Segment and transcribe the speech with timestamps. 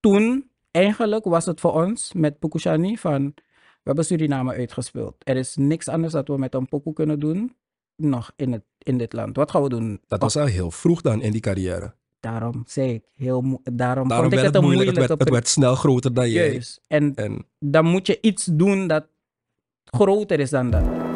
[0.00, 3.32] toen, eigenlijk was het voor ons met Pukushani van,
[3.82, 5.14] we hebben Suriname uitgespeeld.
[5.18, 7.56] Er is niks anders dat we met een pokoe kunnen doen,
[7.96, 9.36] nog in, het, in dit land.
[9.36, 10.00] Wat gaan we doen?
[10.06, 11.94] Dat was al heel vroeg dan in die carrière.
[12.20, 14.88] Daarom zei ik, heel, mo- daarom, Daarom vond ik werd het het moeilijk.
[14.96, 16.52] Het werd, het werd snel groter dan jij.
[16.52, 16.80] Juist.
[16.86, 19.06] En En dan moet je iets doen dat
[19.84, 21.07] groter is dan dat.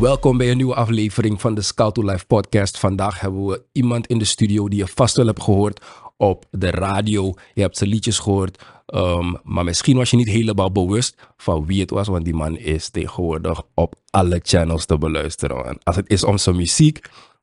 [0.00, 2.78] Welkom bij een nieuwe aflevering van de Scout to Life podcast.
[2.78, 5.84] Vandaag hebben we iemand in de studio die je vast wel hebt gehoord
[6.16, 7.34] op de radio.
[7.54, 11.80] Je hebt zijn liedjes gehoord, ehm, maar misschien was je niet helemaal bewust van wie
[11.80, 15.64] het was, want die man is tegenwoordig op alle channels te beluisteren.
[15.64, 17.00] En als het is om zijn muziek,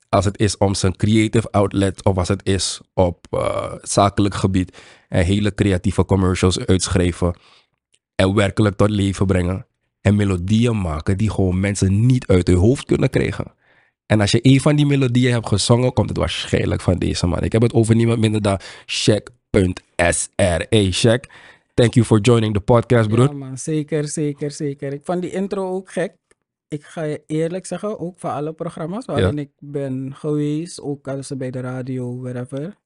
[0.09, 4.77] als het is om zijn creative outlet of als het is op eh, zakelijk gebied
[5.09, 7.35] en hele creatieve commercials uitschrijven
[8.15, 9.65] en werkelijk tot leven brengen
[10.05, 13.53] en melodieën maken die gewoon mensen niet uit hun hoofd kunnen krijgen.
[14.05, 17.43] En als je een van die melodieën hebt gezongen, komt het waarschijnlijk van deze man.
[17.43, 18.59] Ik heb het over niemand minder dan.
[20.69, 21.29] Hey Shaq,
[21.73, 23.27] thank you for joining the podcast, broer.
[23.27, 24.93] Ja, man, zeker, zeker, zeker.
[24.93, 26.13] Ik vond die intro ook gek.
[26.67, 31.27] Ik ga je eerlijk zeggen, ook voor alle programma's waarin ik ben geweest, ook als
[31.27, 32.77] ze bij de radio, wherever.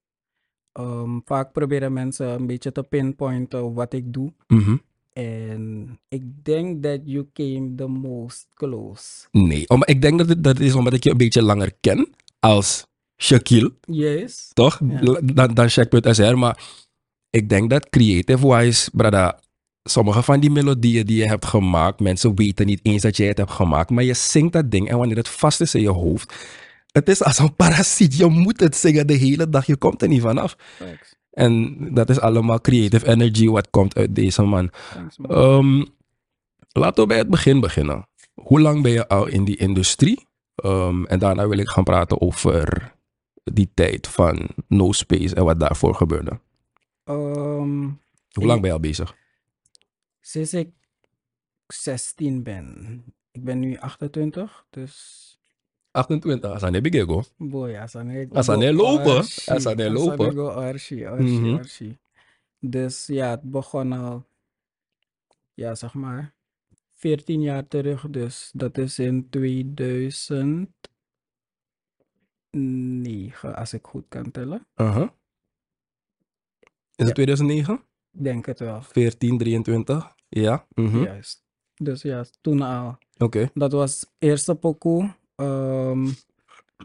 [0.72, 4.32] Ehm, vaak proberen mensen een beetje te pinpointen wat ik doe.
[4.46, 4.76] Mhm.
[5.12, 9.26] En ik denk dat you came the most close.
[9.30, 12.08] Nee, om, ik denk dat het, dat is omdat ik je een beetje langer ken
[12.40, 12.86] als
[13.22, 13.72] Shaquille.
[13.80, 14.50] Yes.
[14.52, 14.80] toch?
[14.88, 15.00] Ja.
[15.02, 16.38] L- Dan, dan check.sr.
[16.38, 16.62] Maar
[17.30, 19.40] ik denk dat creative-wise, brada,
[19.82, 23.38] sommige van die melodieën die je hebt gemaakt, mensen weten niet eens dat jij het
[23.38, 26.34] hebt gemaakt, maar je zingt dat ding en wanneer het vast is in je hoofd,
[26.92, 28.16] het is als een parasiet.
[28.16, 30.56] Je moet het zingen de hele dag, je komt er niet vanaf.
[30.78, 31.14] Thanks.
[31.40, 34.70] En dat is allemaal creative energy wat komt uit deze man.
[35.28, 35.84] Ehm,
[36.72, 38.08] laten we bij het begin beginnen.
[38.34, 40.26] Hoe lang ben je al in die industrie?
[40.54, 42.92] Ehm, en daarna wil ik gaan praten over
[43.44, 46.40] die tijd van No Space en wat daarvoor gebeurde.
[47.04, 47.88] Ehm,
[48.32, 49.14] Hoe lang ben je al bezig?
[50.20, 50.68] sinds ik
[51.66, 53.04] 16 ben.
[53.30, 55.39] Ik ben nu 28, dus
[55.90, 57.22] 28, als aan de begego.
[57.36, 60.32] boy, as aan Als aan hij lopen, als aan hij lopen.
[60.34, 61.98] go archie, archie, archie.
[62.58, 64.24] Dus ja, het begon al,
[65.54, 66.34] ja, zeg maar,
[66.92, 68.06] 14 jaar terug.
[68.10, 70.74] Dus dat is in 2009,
[73.56, 74.66] als ik goed kan tellen.
[74.76, 75.08] Uh-huh.
[76.96, 77.12] Is het Ja.
[77.12, 77.74] 2009?
[77.74, 78.82] Ik Denk het wel.
[78.82, 80.14] 14, 23?
[80.28, 80.66] Ja.
[80.74, 81.02] mhm.
[81.02, 81.44] Juist.
[81.74, 82.98] Dus ja, toen al.
[83.18, 83.50] Oké.
[83.54, 85.14] Dat was eerste pokoe.
[85.40, 86.04] Ehm,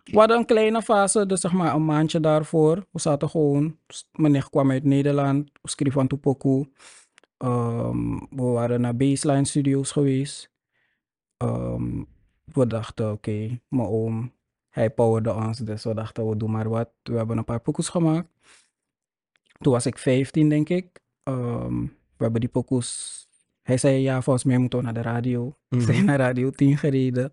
[0.03, 2.85] we hadden een kleine fase, dus zeg maar een maandje daarvoor.
[2.91, 6.69] We zaten gewoon, s- meneer kwam uit Nederland, we schreef van toe pokoe.
[7.38, 10.51] Ehm, we waren naar Baseline Studios geweest.
[11.38, 12.03] Ehm,
[12.44, 14.33] we dachten, oké, mijn oom,
[14.69, 16.89] hij powerde ons, dus we dachten, we doen maar wat.
[17.03, 18.27] We hebben een paar pokoes gemaakt.
[19.59, 20.99] Toen was ik 15, denk ik.
[22.17, 23.23] We hebben die pokoes...
[23.61, 25.53] Hij zei, ja, volgens mij moeten we naar de radio.
[25.67, 27.31] We zijn naar Radio 10 gereden.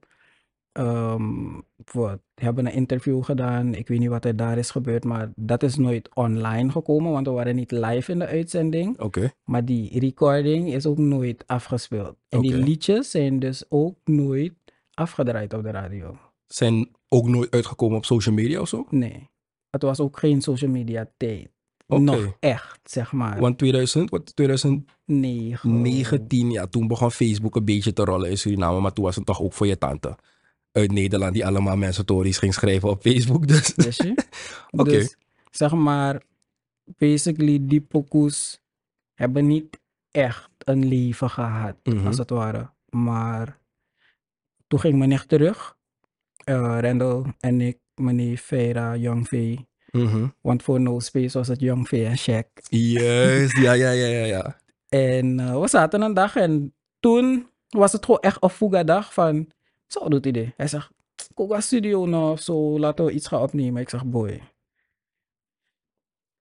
[0.72, 3.74] Ehm, we hebben een interview gedaan.
[3.74, 7.26] Ik weet niet wat er daar is gebeurd, maar dat is nooit online gekomen, want
[7.26, 8.98] we waren niet live in de uitzending.
[9.00, 9.32] Oké.
[9.44, 12.16] Maar die recording is ook nooit afgespeeld.
[12.28, 14.52] En die liedjes zijn dus ook nooit
[14.94, 16.16] afgedraaid op de radio.
[16.46, 18.86] Zijn ook nooit uitgekomen op social media of zo?
[18.90, 19.30] Nee.
[19.70, 21.48] Het was ook geen social media tijd.
[21.86, 22.00] Oké.
[22.00, 23.40] Nog echt, zeg maar.
[23.40, 26.50] Want 2000, wat, 2019, Negen.
[26.50, 29.40] ja, toen begon Facebook een beetje te rollen in Suriname, maar toen was het toch
[29.40, 30.16] ook voor je tante
[30.72, 33.46] uit Nederland die allemaal mensen stories ging schrijven op Facebook.
[33.48, 33.96] Dus.
[33.96, 34.14] Je?
[34.70, 34.90] Oké.
[34.90, 35.16] Dus
[35.50, 36.22] zeg maar,
[36.84, 38.60] basically die pokoes
[39.14, 39.78] hebben niet
[40.10, 42.06] echt een leven gehad, Mhm.
[42.06, 42.70] als het ware.
[42.88, 43.58] Maar
[44.66, 45.76] toen ging mijn nicht terug.
[46.44, 49.56] eh Rendel en ik, meneer Vera, Young V.
[49.90, 50.26] Mhm.
[50.40, 52.62] Want voor No Space was het Young V en Shaq.
[52.68, 54.60] Juist, ja, ja, ja, ja, ja.
[54.88, 59.12] En eh, we zaten een dag en toen was het gewoon echt een fuga dag
[59.14, 59.50] van,
[59.92, 60.48] zo doet hij dit.
[60.56, 60.90] Hij zegt,
[61.36, 63.82] ik ga studio nou of zo, laten we iets gaan opnemen.
[63.82, 64.40] Ik zeg, boy.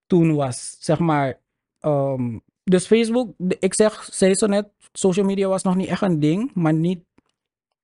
[0.08, 1.40] Toen was, zeg maar,
[1.80, 6.20] ehm, dus Facebook, ik zeg, zei zo net, social media was nog niet echt een
[6.20, 7.00] ding, maar niet,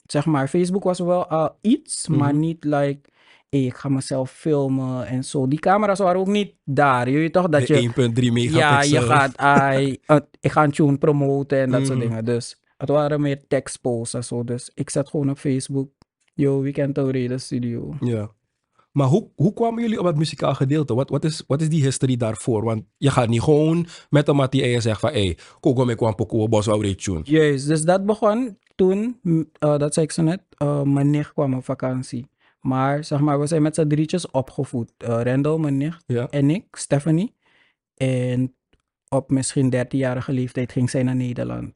[0.06, 2.40] zeg maar, Facebook was wel al iets, maar Mhm.
[2.40, 3.10] niet like,
[3.50, 5.48] hey, ik ga mezelf filmen en zo.
[5.48, 7.82] Die camera's waren ook niet daar, je weet toch, dat De je...
[7.82, 8.60] 1.3 megapixel.
[8.60, 12.08] Ja, je gaat, ai, eh, ik ga een tune promoten en dat soort Mhm.
[12.08, 12.26] dingen.
[12.26, 14.44] Dus het waren meer tekstposts en zo.
[14.44, 15.90] Dus ik zet gewoon op Facebook,
[16.34, 17.96] yo, Weekend Tauride Studio.
[18.00, 18.32] Ja.
[18.92, 20.94] Maar hoe, hoe kwamen jullie op het muzikaal gedeelte?
[20.96, 22.64] Wat, wat, is, wat is die history daarvoor?
[22.64, 25.12] Want je gaat niet gewoon met een mattie en je zegt van...
[25.12, 27.22] Hé, me kwam pokoe, bos wou tune.
[27.24, 29.20] Juist, dus dat begon toen,
[29.60, 32.28] eh, dat zei ik zo net, eh mijn nicht kwam op vakantie.
[32.62, 34.92] Maar zeg maar, we zijn met z'n drietjes opgevoed.
[34.98, 36.30] Eh Randall, mijn nicht, Ja.
[36.30, 37.36] en ik, Stephanie.
[37.94, 38.56] En
[39.10, 41.74] op misschien 13-jarige leeftijd ging zij naar Nederland.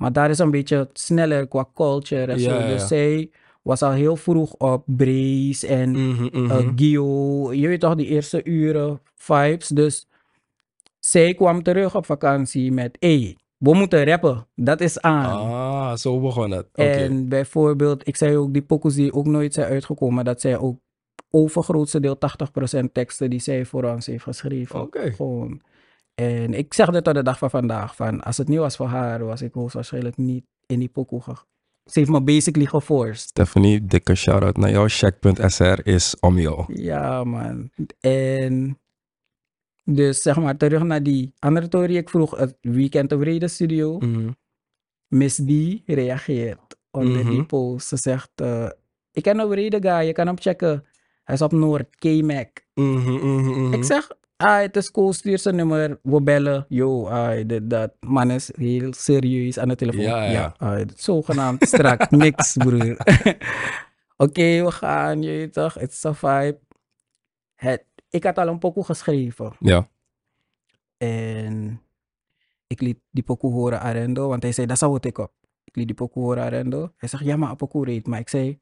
[0.00, 2.66] Maar daar is een beetje sneller qua culture en Ja, zo.
[2.66, 2.86] Dus ja.
[2.86, 3.30] zij
[3.62, 5.96] was al heel vroeg op Brace en
[6.32, 7.52] eh, Gio.
[7.52, 9.68] Je weet toch, die eerste uren, vibes.
[9.68, 10.06] Dus
[10.98, 14.46] zij kwam terug op vakantie met, hey, we moeten rappen.
[14.54, 15.24] Dat is aan.
[15.24, 16.66] ah, zo begon het.
[16.72, 20.78] En bijvoorbeeld, ik zei ook die pokus die ook nooit zijn uitgekomen, dat zij ook
[21.30, 22.18] overgrootste deel
[22.80, 24.80] 80% teksten die zij voor ons heeft geschreven.
[24.80, 25.12] Oké.
[25.12, 25.60] Gewoon.
[26.20, 28.86] En ik zeg dit tot de dag van vandaag, van als het niet was voor
[28.86, 31.34] haar, was ik hoogstwaarschijnlijk niet in die pokoe ge-
[31.84, 33.18] Ze heeft me basically geforced.
[33.28, 34.88] Stephanie, dikke shout-out naar jou.
[34.88, 36.64] Check.sr is om jou.
[36.82, 37.70] Ja, man.
[38.00, 38.78] En
[39.84, 41.96] dus zeg maar, terug naar die andere story.
[41.96, 43.98] Ik vroeg het Weekend of Reden Studio.
[43.98, 44.28] Mhm.
[45.08, 45.50] Miss D
[45.86, 47.46] reageert onder die Mhm.
[47.46, 47.88] post.
[47.88, 48.68] Ze zegt, eh,
[49.12, 50.84] ik ken een reden guy, je kan hem checken.
[51.24, 52.48] Hij is op Noord, K-Mac.
[52.74, 53.72] Mhm.
[53.72, 56.66] Ik zeg, ah, het is cool, stuur zijn nummer, we bellen.
[56.68, 57.92] Yo, ah, dit, dat.
[58.00, 60.02] Man is heel serieus aan de telefoon.
[60.02, 60.54] Ja, ja.
[60.58, 62.96] ah, is zogenaamd strak, niks broer.
[64.16, 66.58] Oké, we gaan, je toch, het is een vibe.
[67.54, 69.52] Het, ik had al een pokoe geschreven.
[69.58, 69.88] Ja.
[70.96, 71.80] En
[72.66, 75.32] ik liet die pokoe horen aan Rendo, want hij zei, dat zou het ik op.
[75.64, 76.92] Ik liet die pokoe horen aan Rendo.
[76.96, 78.06] Hij zegt, ja, maar pokoe reed.
[78.06, 78.58] Maar ik zei,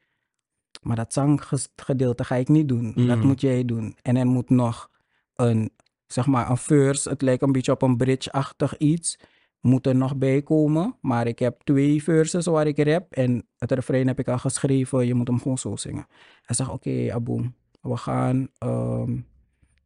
[0.82, 2.92] maar dat zanggedeelte ga ik niet doen.
[2.94, 3.26] Dat Mhm.
[3.26, 3.96] moet jij doen.
[4.02, 4.90] En er moet nog
[5.40, 5.70] een,
[6.06, 7.08] zeg maar, een verse.
[7.08, 9.18] Het lijkt een beetje op een bridge-achtig iets.
[9.60, 10.96] Moet er nog bij komen.
[11.00, 13.12] Maar ik heb twee verses waar ik rap.
[13.12, 15.06] En het refrein heb ik al geschreven.
[15.06, 16.06] Je moet hem gewoon zo zingen.
[16.42, 17.54] Hij zegt, oké, Aboom.
[17.80, 19.16] We gaan, ehm,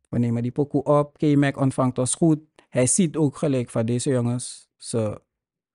[0.08, 1.18] we nemen die pokoe op.
[1.18, 2.38] K-Mac ontvangt ons goed.
[2.68, 4.68] Hij ziet ook gelijk van deze jongens.
[4.76, 5.20] Ze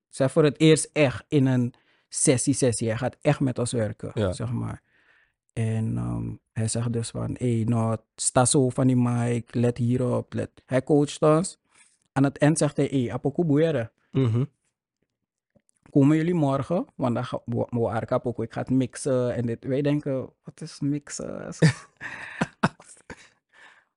[0.09, 1.73] zijn voor het eerst echt in een
[2.09, 2.87] sessie-sessie.
[2.87, 4.31] Hij gaat echt met ons werken, Ja.
[4.31, 4.81] zeg maar.
[5.57, 10.33] En ehm, hij zegt dus van, hé, nou, sta zo van die mic, let hierop,
[10.33, 10.49] let.
[10.65, 11.57] Hij coacht ons.
[12.11, 14.43] Aan het eind zegt hij, hé, apoku boeren, Mhm.
[15.89, 16.85] komen jullie morgen?
[16.95, 17.25] Want dan
[17.69, 19.63] waren kapok, ik ga het mixen en dit.
[19.65, 21.47] Wij denken, wat is mixen?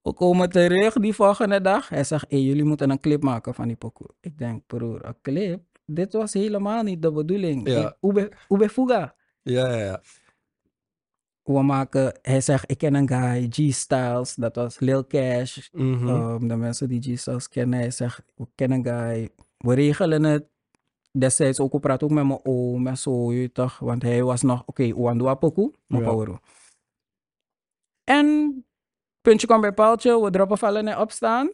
[0.02, 1.88] we komen terug die volgende dag.
[1.88, 4.08] Hij zegt, hé, jullie moeten een clip maken van die pokoe.
[4.20, 5.60] Ik denk, broer, een clip?
[5.84, 7.68] Dit was helemaal niet de bedoeling.
[7.68, 7.88] Ja.
[7.88, 9.14] Ik- Ube, ube fuga.
[9.42, 10.02] Ja, ja, ja.
[11.54, 15.68] We maken, hij zegt, ik ken een guy, G-Styles, dat was Lil Cash.
[15.72, 16.08] Mhm.
[16.08, 20.48] Ehm, de mensen die G-Styles kennen, hij zegt, we kennen een guy, we regelen het.
[21.12, 24.42] Destijds ook, we praten ook met mijn oom en zo, je toch, want hij was
[24.42, 25.98] nog, oké, okay, Oandua Poku, Ja.
[25.98, 26.40] ja.
[28.04, 28.64] En
[29.20, 31.50] puntje kwam bij paaltje, we droppen vallen en opstaan.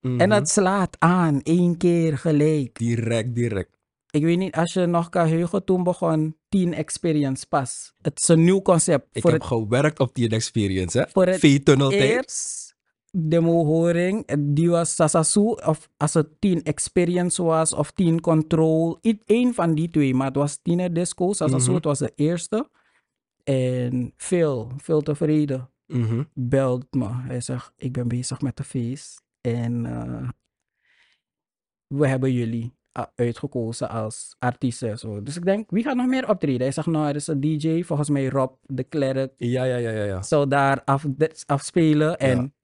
[0.00, 0.20] Mhm.
[0.20, 2.78] En het slaat aan, één keer gelijk.
[2.78, 3.73] Direct, direct.
[4.14, 7.92] Ik weet niet, als je nog kan heugen, toen begon Teen Experience pas.
[8.02, 9.06] Het is een nieuw concept.
[9.12, 11.04] Ik voor heb het gewerkt op die experience, hè?
[11.08, 12.76] Voor het V-tunnel eerst
[13.16, 18.98] demo-horing, die was Sasasu, of als het Teen Experience was, of Teen Control.
[19.24, 21.32] Eén van die twee, maar het was Tiener Disco.
[21.32, 21.74] Sasasu, Mhm.
[21.74, 22.70] het was de eerste.
[23.44, 25.70] En veel, veel tevreden.
[25.86, 26.22] Mhm.
[26.34, 27.08] Belt me.
[27.12, 29.22] Hij zegt, ik ben bezig met de feest.
[29.40, 30.28] En eh,
[31.86, 32.72] we hebben jullie
[33.14, 34.98] uitgekozen als artiesten.
[34.98, 35.22] Zo.
[35.22, 36.60] Dus ik denk, wie gaat nog meer optreden?
[36.60, 39.90] Hij zegt, nou, er is een DJ, volgens mij Rob de Klerk Ja, ja, ja,
[39.90, 40.22] ja, ja.
[40.22, 41.04] zou daar af,
[41.46, 42.18] afspelen.
[42.18, 42.54] En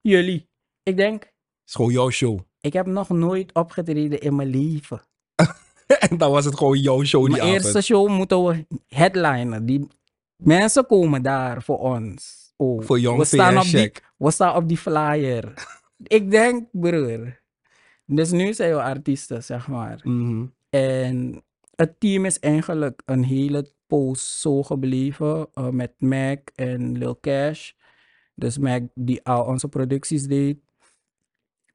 [0.00, 0.48] jullie.
[0.82, 1.32] Ik denk,
[1.66, 2.38] is gewoon jouw show.
[2.60, 5.02] ik heb nog nooit opgetreden in mijn leven.
[6.08, 7.84] en dan was het gewoon jouw show die Mijn eerste avond.
[7.84, 9.66] show moeten we headlinen.
[9.66, 9.88] Die
[10.36, 12.42] mensen komen daar voor ons.
[12.56, 15.52] Oh, Voor Young we staan, op die, we staan op die flyer.
[16.18, 17.42] ik denk, broer.
[18.06, 20.00] Dus nu zijn we artiesten, zeg maar.
[20.02, 20.46] Mhm.
[20.70, 21.44] En
[21.76, 27.72] het team is eigenlijk een hele poos zo gebleven eh, met Mac en Lil Cash.
[28.34, 30.58] Dus Mac die al onze producties deed.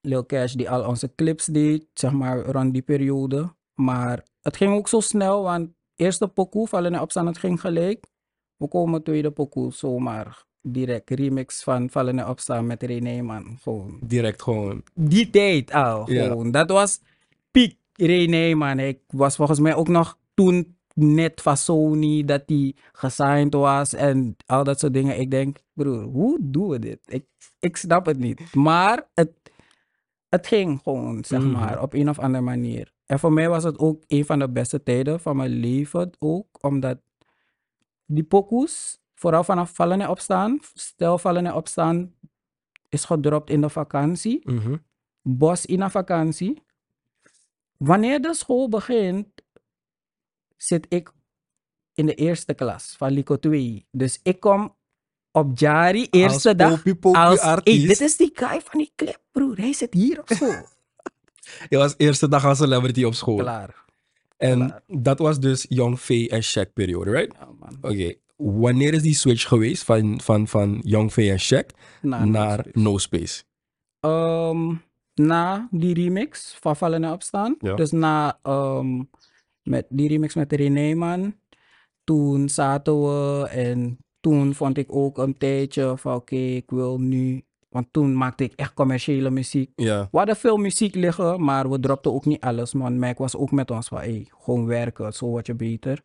[0.01, 3.53] Lil Cash die al onze clips deed, zeg maar rond die periode.
[3.73, 8.05] Maar het ging ook zo snel, want eerste pokoe, Vallen en Opstaan, het ging gelijk.
[8.55, 13.57] We komen tweede pokoe, zomaar direct remix van Vallen en Opstaan met René Man.
[13.61, 14.83] Gewoon Direct gewoon.
[14.93, 16.11] die tijd al.
[16.11, 16.27] Ja.
[16.27, 16.51] Gewoon.
[16.51, 17.01] Dat was
[17.51, 18.79] piek René, man.
[18.79, 24.35] Ik was volgens mij ook nog toen net van Sony dat hij gesigned was en
[24.45, 25.19] al dat soort dingen.
[25.19, 26.99] Ik denk, broer, hoe doen we dit?
[27.05, 27.25] Ik,
[27.59, 28.53] ik snap het niet.
[28.55, 29.31] Maar het,
[30.29, 31.51] het ging gewoon, zeg Mhm.
[31.51, 32.93] maar, op een of andere manier.
[33.05, 36.47] En voor mij was het ook een van de beste tijden van mijn leven ook,
[36.61, 36.97] omdat
[38.05, 42.13] die pokoes, vooral vanaf vallen en opstaan, stel vallen en opstaan,
[42.89, 44.41] is gedropt in de vakantie.
[44.43, 44.75] Mhm.
[45.21, 46.63] Bos in een vakantie.
[47.77, 49.27] Wanneer de school begint,
[50.57, 51.11] zit ik
[51.93, 53.87] in de eerste klas van Lico 2.
[53.91, 54.75] Dus ik kom
[55.31, 56.75] op Jari, eerste dag.
[56.75, 57.87] popie, popie als, hey, artiest.
[57.87, 59.57] dit is die guy van die clip, broer.
[59.57, 60.45] Hij zit hier of zo.
[61.69, 63.37] Je was eerste dag als celebrity op school.
[63.37, 63.85] Klaar.
[64.37, 64.83] En klaar.
[64.87, 67.35] dat was dus Young Faye en Shaq periode, right?
[67.39, 67.47] Ja.
[67.81, 68.15] Oké.
[68.41, 72.97] Wanneer is die switch geweest van, van, van Young Faye en Shaq Na, naar No
[72.97, 73.43] Space?
[73.99, 74.73] Ehm,
[75.13, 77.55] na die remix van Vallen en Opstaan.
[77.59, 77.75] Ja.
[77.75, 79.01] Dus na ehm,
[79.63, 81.35] met die remix met René Man.
[82.03, 87.43] Toen zaten we en toen vond ik ook een tijdje van oké, ik wil nu.
[87.69, 89.71] Want toen maakte ik echt commerciële muziek.
[89.75, 90.07] Ja.
[90.11, 92.73] We hadden veel muziek liggen, maar we dropten ook niet alles.
[92.73, 96.01] Man, Mac was ook met ons van hey, gewoon werken, zo word je beter.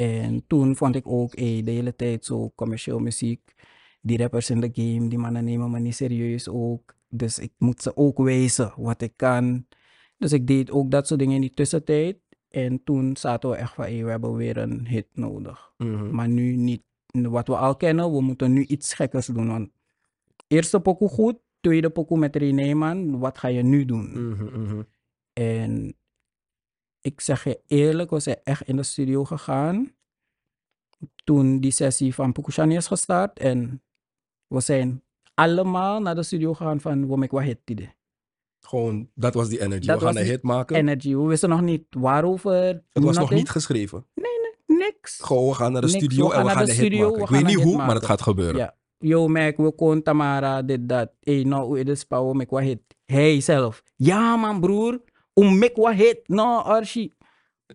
[0.00, 3.54] En toen vond ik ook hey, de hele tijd zo commercieel muziek.
[4.00, 6.94] Die rappers in de game, die mannen nemen me niet serieus ook.
[7.08, 9.66] Dus ik moet ze ook wijzen wat ik kan.
[10.18, 12.18] Dus ik deed ook dat soort dingen in die tussentijd.
[12.48, 15.72] En toen zaten we echt van hey, we hebben weer een hit nodig.
[15.76, 16.14] Mhm.
[16.14, 19.48] Maar nu niet wat we al kennen, we moeten nu iets gekkers doen.
[19.48, 19.70] Want
[20.46, 24.30] eerste pokoe goed, tweede pokoe met René man, wat ga je nu doen?
[24.30, 24.82] Mhm, mhm.
[25.32, 25.94] En
[27.00, 29.94] ik zeg je eerlijk, we zijn echt in de studio gegaan.
[31.24, 33.38] Toen die sessie van Pokushani is gestart.
[33.38, 33.82] En
[34.46, 35.02] we zijn
[35.34, 37.94] allemaal naar de studio gegaan van hit die
[38.60, 39.86] Gewoon, dat was die energy.
[39.86, 40.76] Dat we gaan een hit maken.
[40.76, 41.14] Energy.
[41.14, 42.52] We wisten nog niet waarover.
[42.92, 44.06] het was nog niet geschreven.
[44.66, 45.18] Niks.
[45.22, 47.14] Gewoon, we gaan naar de Niks, studio we en gaan we gaan de hit maken.
[47.14, 48.56] we Ik weet niet hoe, maar het gaat gebeuren.
[48.56, 48.78] Ja.
[48.98, 51.12] Yo, Mac, we kon Tamara, dit, dat.
[51.20, 52.04] Hey, nou, hoe is
[52.68, 52.80] het.
[53.04, 53.82] Hij zelf.
[53.96, 55.00] Ja, man, broer.
[55.32, 56.20] Om make wat hit.
[56.28, 57.16] Nou, Archie.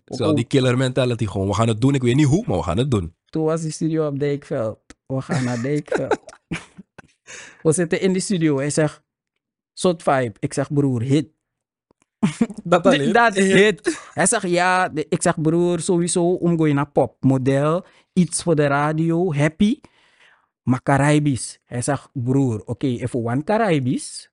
[0.04, 1.46] Zo, die killer mentality gewoon.
[1.46, 1.94] We gaan het doen.
[1.94, 3.14] Ik weet niet hoe, maar we gaan het doen.
[3.24, 4.78] Toen was die studio op Dijkveld.
[5.06, 6.18] We gaan naar Dijkveld.
[7.62, 8.56] we zitten in die studio.
[8.56, 9.02] Hij zegt,
[9.72, 10.32] soort vibe.
[10.38, 11.28] Ik zeg, broer, hit.
[12.64, 14.10] Dat Dit- Dat hit.
[14.14, 14.88] Hij zegt, ja.
[14.88, 17.16] de- Ik zeg, broer, sowieso omgooi naar pop.
[17.24, 19.80] Model, iets voor de radio, happy.
[20.62, 21.58] Maar Caribisch.
[21.64, 24.30] Hij zegt, broer, oké, even one Caribisch.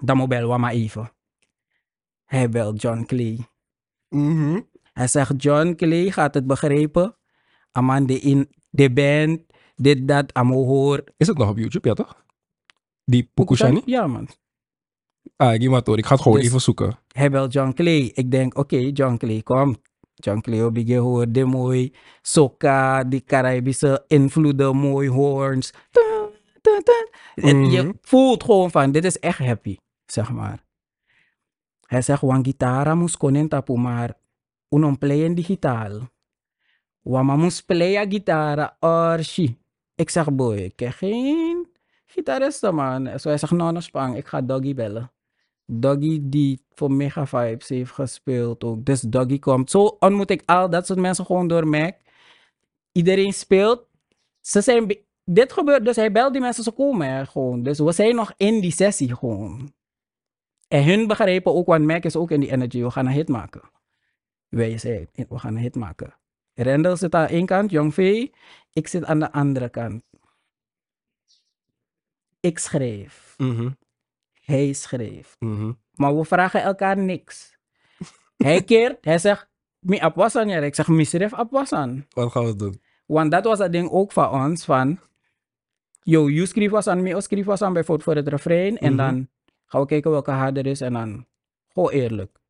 [0.00, 1.12] Dan moet bel we maar even.
[2.32, 3.46] Hij belt John Clay.
[4.08, 4.60] Mhm.
[4.92, 7.16] Hij zegt, John Clay gaat het begrijpen.
[7.72, 9.40] Aman, de, in, de band,
[9.76, 11.04] dit, dat, amo hoor.
[11.16, 12.24] Is het nog op YouTube, ja toch?
[13.04, 13.82] Die Pukushani?
[13.84, 14.28] Ja, man.
[15.36, 15.70] Ah, ik
[16.06, 16.98] ga het gewoon Dus- even zoeken.
[17.08, 18.10] Hij belt John Clay.
[18.14, 19.76] Ik denk, oké, John Clay, kom.
[20.14, 21.94] John Clay, hoor, de mooi.
[22.22, 25.72] Soca, die Caribische invloeden, mooi horns.
[27.34, 27.70] En.
[27.70, 30.64] Je voelt gewoon van, dit is echt happy, zeg maar.
[31.92, 34.16] Hij zegt, gitara moest konen tapu, maar
[34.68, 36.08] unom playen digitaal.
[37.02, 39.58] Wama moest playen gitara, orshi.
[39.94, 41.68] Ik zeg, boy, ik heb geen
[42.06, 43.18] gitaristen, man.
[43.20, 45.12] Zo hij zegt, spang, ik ga Doggy bellen.
[45.66, 48.84] Doggy die voor Mega Vibes heeft gespeeld ook.
[48.84, 49.70] Dus Doggy komt.
[49.70, 51.94] Zo ontmoet ik al dat soort mensen gewoon door Mac.
[52.92, 53.86] Iedereen speelt.
[54.40, 54.96] Ze zijn...
[55.24, 57.62] Dit gebeurt, dus hij belt die mensen, ze komen gewoon.
[57.62, 59.72] Dus we zijn nog in die sessie gewoon.
[60.72, 62.82] En hun begrijpen ook, want Mac is ook in die energy.
[62.82, 63.60] We gaan een hit maken.
[64.48, 66.14] Wij zijn, we gaan een hit maken.
[66.54, 68.26] Rendel zit aan één kant, Jong V.
[68.72, 70.02] Ik zit aan de andere kant.
[72.40, 73.34] Ik schreef.
[73.38, 73.70] Mhm,
[74.44, 75.36] Hij schreef.
[75.38, 75.72] mhm.
[75.94, 77.56] Maar we vragen elkaar niks.
[78.36, 79.48] Hij keert, hij zegt,
[79.78, 80.58] mi apwasan ja.
[80.60, 82.06] Ik zeg, misref apwasan.
[82.10, 82.80] Wat gaan we doen?
[83.06, 84.98] Want dat was het ding ook van ons, van...
[86.02, 88.78] Yo, you schreef was aan, me schreef was aan bijvoorbeeld voor het refrein.
[88.78, 88.96] En Mhm.
[88.96, 89.28] dan
[89.72, 90.80] gaan we kijken welke harder is.
[90.80, 91.26] En dan,
[91.68, 92.40] gewoon eerlijk.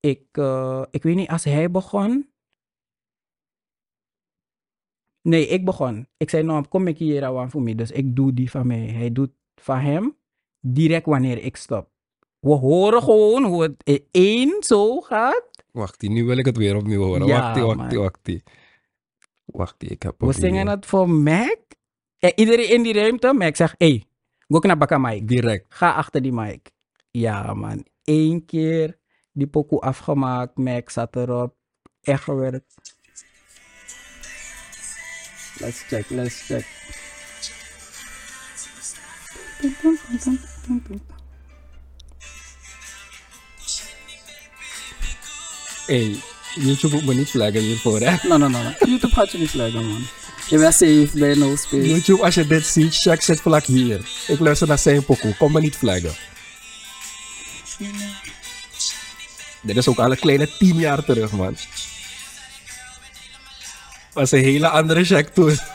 [0.00, 2.30] Ik, eh, ik weet niet, als hij begon...
[5.22, 6.06] Nee, ik begon.
[6.16, 7.74] Ik zei, nou, kom ik hier aan voor mij.
[7.74, 8.86] Dus ik doe die van mij.
[8.86, 10.16] Hij doet van hem
[10.60, 11.90] direct wanneer ik stop.
[12.40, 15.44] We horen gewoon hoe het in één zo gaat.
[15.70, 17.26] Wacht, nu wil ik het weer opnieuw horen.
[17.26, 18.42] Ja, wacht, wacht,
[19.44, 19.90] wacht.
[19.90, 21.58] Ik heb We zingen het voor Mac.
[22.18, 24.07] En iedereen in die ruimte, Mac zegt, hey,
[24.48, 25.24] go naar Bakka Mike.
[25.24, 25.66] Direct.
[25.68, 26.70] Ga achter die mic.
[27.10, 27.84] Ja, man.
[28.04, 28.98] Eén keer
[29.32, 30.56] die pokoe afgemaakt.
[30.56, 31.54] Mac zat erop.
[32.02, 32.74] Echt gewerkt.
[35.60, 36.66] Let's check, let's check.
[45.86, 46.20] Hey,
[46.54, 48.16] YouTube moet me niet flaggen hiervoor, hè?
[48.28, 48.62] No, no, no.
[48.62, 48.72] no.
[48.78, 50.02] YouTube gaat je niet leggen, man.
[50.48, 51.88] Je bent safe bij No Space.
[51.88, 54.00] YouTube, als je dit ziet, check zit vlak hier.
[54.28, 55.36] Ik luister naar zijn pokoe.
[55.36, 56.12] Kom me niet flaggen.
[59.62, 61.56] Dit is ook al een kleine tien jaar terug, man.
[64.12, 65.56] Was een hele andere check toen.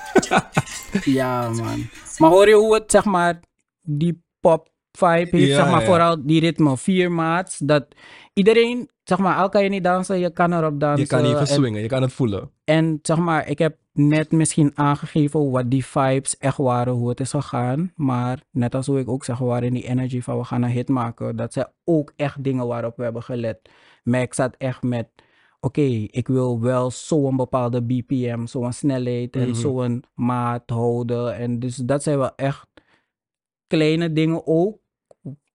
[1.04, 1.90] Ja, man.
[2.18, 3.40] Maar hoor je hoe het, zeg maar,
[3.82, 5.86] die pop vibe heeft, Ja, zeg maar, ja.
[5.86, 7.86] vooral die ritme, vier maats, dat
[8.34, 11.00] iedereen zeg maar, al kan je niet dansen, je kan erop dansen.
[11.02, 12.50] Je kan even en, swingen, je kan het voelen.
[12.64, 17.20] en zeg maar, ik heb net misschien aangegeven wat die vibes echt waren, hoe het
[17.20, 17.92] is gegaan.
[17.96, 20.62] Maar net als hoe ik ook zeg, we waren in die energy van we gaan
[20.64, 21.36] een hit maken.
[21.36, 23.60] Dat zijn ook echt dingen waarop we hebben gelet.
[24.04, 25.08] Mac zat echt met,
[25.60, 29.54] oké, ik wil wel zo'n bepaalde BPM, zo'n snelheid en Mhm.
[29.60, 31.36] zo'n maat houden.
[31.36, 32.68] En dus dat zijn wel echt
[33.68, 34.82] kleine dingen ook.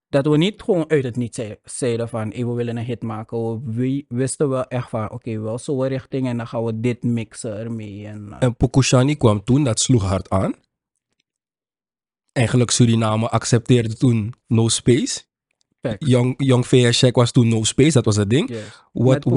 [0.09, 3.01] Dat we niet gewoon uit het niet zei- zeiden van, hey, we willen een hit
[3.03, 3.37] maken.
[3.65, 7.03] We wi- wisten wel echt van, oké, wel zo'n richting en dan gaan we dit
[7.03, 8.05] mixen ermee.
[8.07, 10.53] En, eh, En Pokushani kwam toen, dat sloeg hard aan.
[12.31, 15.21] Eigenlijk Suriname accepteerde toen No Space.
[15.99, 18.49] Young, Young VS Check was toen No Space, dat was het ding.
[18.49, 18.59] Yes.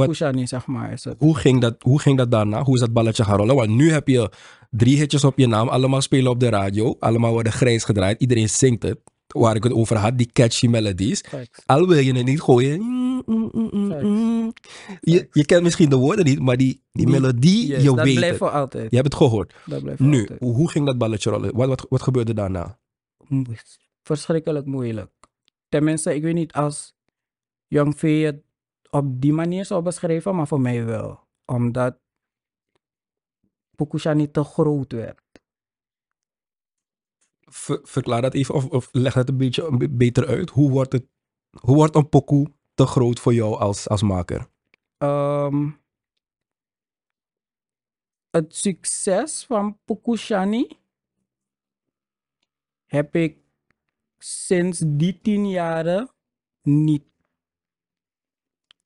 [0.07, 1.14] Pokushani, zeg maar, is het.
[1.19, 2.62] hoe, ging dat, hoe ging dat daarna?
[2.62, 3.55] Hoe is dat balletje gaan rollen?
[3.55, 4.31] Want nu heb je
[4.71, 8.49] drie hitjes op je naam, allemaal spelen op de radio, allemaal worden grijs gedraaid, iedereen
[8.49, 8.99] zingt het.
[9.33, 11.21] Waar ik het over had, die catchy melodies.
[11.21, 11.62] Facts.
[11.67, 12.81] Al wil je het niet gooien.
[12.81, 13.71] mm, mm,
[14.03, 14.53] mm.
[15.01, 18.05] Je, je kent misschien de woorden niet, maar die, die, Die- melodie, Yes, je dat
[18.05, 18.91] weet blijft voor altijd.
[18.91, 19.55] Je hebt het gehoord.
[19.67, 20.41] Dat blijft Nu, altijd.
[20.41, 21.57] hoe ging dat balletje rollen?
[21.57, 22.79] Wat, wat, wat gebeurde daarna?
[24.03, 25.11] Verschrikkelijk moeilijk.
[25.69, 26.95] Tenminste, ik weet niet als
[27.67, 28.43] Young V het
[28.91, 31.21] op die manier zou beschrijven, maar voor mij wel.
[31.45, 31.99] Omdat
[33.77, 35.21] Pokushani te groot werd.
[37.52, 40.50] Ver- verklaar dat even of, of leg het een beetje een beter uit.
[40.50, 41.06] Hoe wordt, het,
[41.61, 44.49] hoe wordt een pokoe te groot voor jou als, als maker?
[44.99, 45.71] Ehm,
[48.30, 50.68] het succes van Pokushani
[52.85, 53.38] heb ik
[54.18, 56.11] sinds die tien jaren
[56.62, 57.04] niet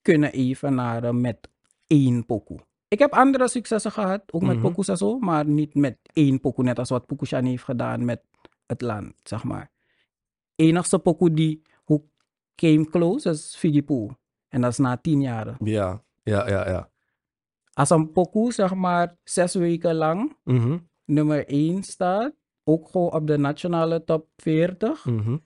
[0.02, 1.48] kunnen evenaren met
[1.86, 2.66] één pokoe.
[2.88, 6.64] Ik heb andere successen gehad, ook met pokoes en zo, maar niet met één pokoe,
[6.64, 8.22] net als wat Pokushani heeft gedaan met
[8.66, 9.70] het land, zeg maar.
[10.54, 12.02] Enigste pokoe die hoe
[12.54, 13.84] came close is Fiji
[14.48, 15.56] En dat is na tien jaren.
[15.64, 16.90] Ja, ja, ja, ja.
[17.72, 23.26] Als een pokoe, zeg maar, zes weken lang Mhm, nummer 1 staat, ook gewoon op
[23.26, 25.04] de nationale top 40.
[25.04, 25.36] mhm.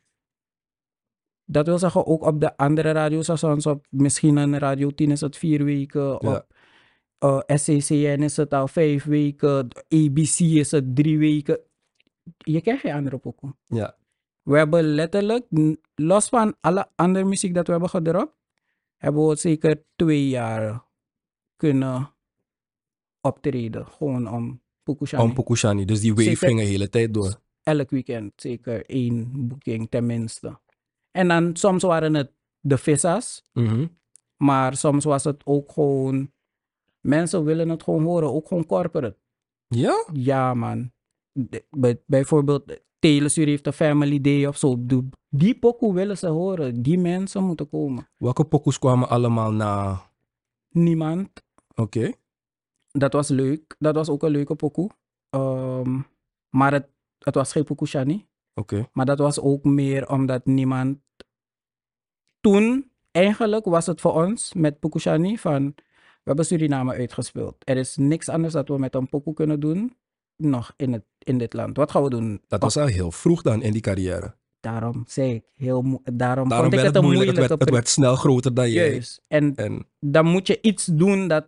[1.45, 5.37] Dat wil zeggen ook op de andere radiostations, op misschien een Radio 10 is het
[5.37, 6.17] vier weken, Ja.
[6.19, 6.47] op
[7.47, 11.61] eh, SCCN is het al vijf weken, ABC is het drie weken.
[12.39, 13.55] Je krijgt geen andere pokoe.
[13.67, 13.97] Ja,
[14.43, 15.47] We hebben letterlijk,
[15.95, 18.35] los van alle andere muziek dat we hebben gedropt,
[18.97, 20.85] hebben we zeker twee jaar
[21.57, 22.11] kunnen
[23.21, 23.87] optreden.
[23.87, 25.23] Gewoon om Pukushani.
[25.23, 25.85] om Pokushani.
[25.85, 26.47] Dus die wave Zeker.
[26.49, 27.41] ging de hele tijd door.
[27.63, 30.59] Elk weekend zeker één boeking tenminste.
[31.11, 33.87] En dan soms waren het de vissa's, Mhm.
[34.37, 36.33] maar soms was het ook gewoon,
[37.01, 39.17] mensen willen het gewoon horen, ook gewoon corporate.
[39.69, 40.05] Ja?
[40.13, 40.93] Ja man.
[42.07, 44.77] Bijvoorbeeld Telesur heeft een family day of zo.
[44.79, 46.83] Die, die pokoe willen ze horen.
[46.83, 48.09] Die mensen moeten komen.
[48.17, 50.03] Welke pokoes kwamen allemaal na...
[50.69, 51.29] Niemand.
[51.75, 52.13] Oké.
[52.91, 53.77] Dat was leuk.
[53.79, 54.91] Dat was ook een leuke pokoe.
[55.31, 56.01] Ehm,
[56.49, 56.89] maar het,
[57.19, 58.27] het was geen pokoe Shani.
[58.55, 58.89] Oké.
[58.93, 60.99] Maar dat was ook meer omdat niemand...
[62.41, 65.75] Toen, eigenlijk was het voor ons met pokoe Shani van...
[66.23, 67.57] We hebben Suriname uitgespeeld.
[67.65, 69.97] Er is niks anders dat we met een pokoe kunnen doen
[70.41, 71.77] nog in, het, in dit land.
[71.77, 72.41] Wat gaan we doen?
[72.49, 74.35] Dat was al heel vroeg dan in die carrière.
[74.61, 77.29] Daarom zei ik heel Daarom, Daarom vond ik werd het moeilijk.
[77.31, 78.91] Het werd, het werd snel groter dan jij.
[78.91, 79.23] Juist.
[79.29, 81.47] En En dan moet je iets doen dat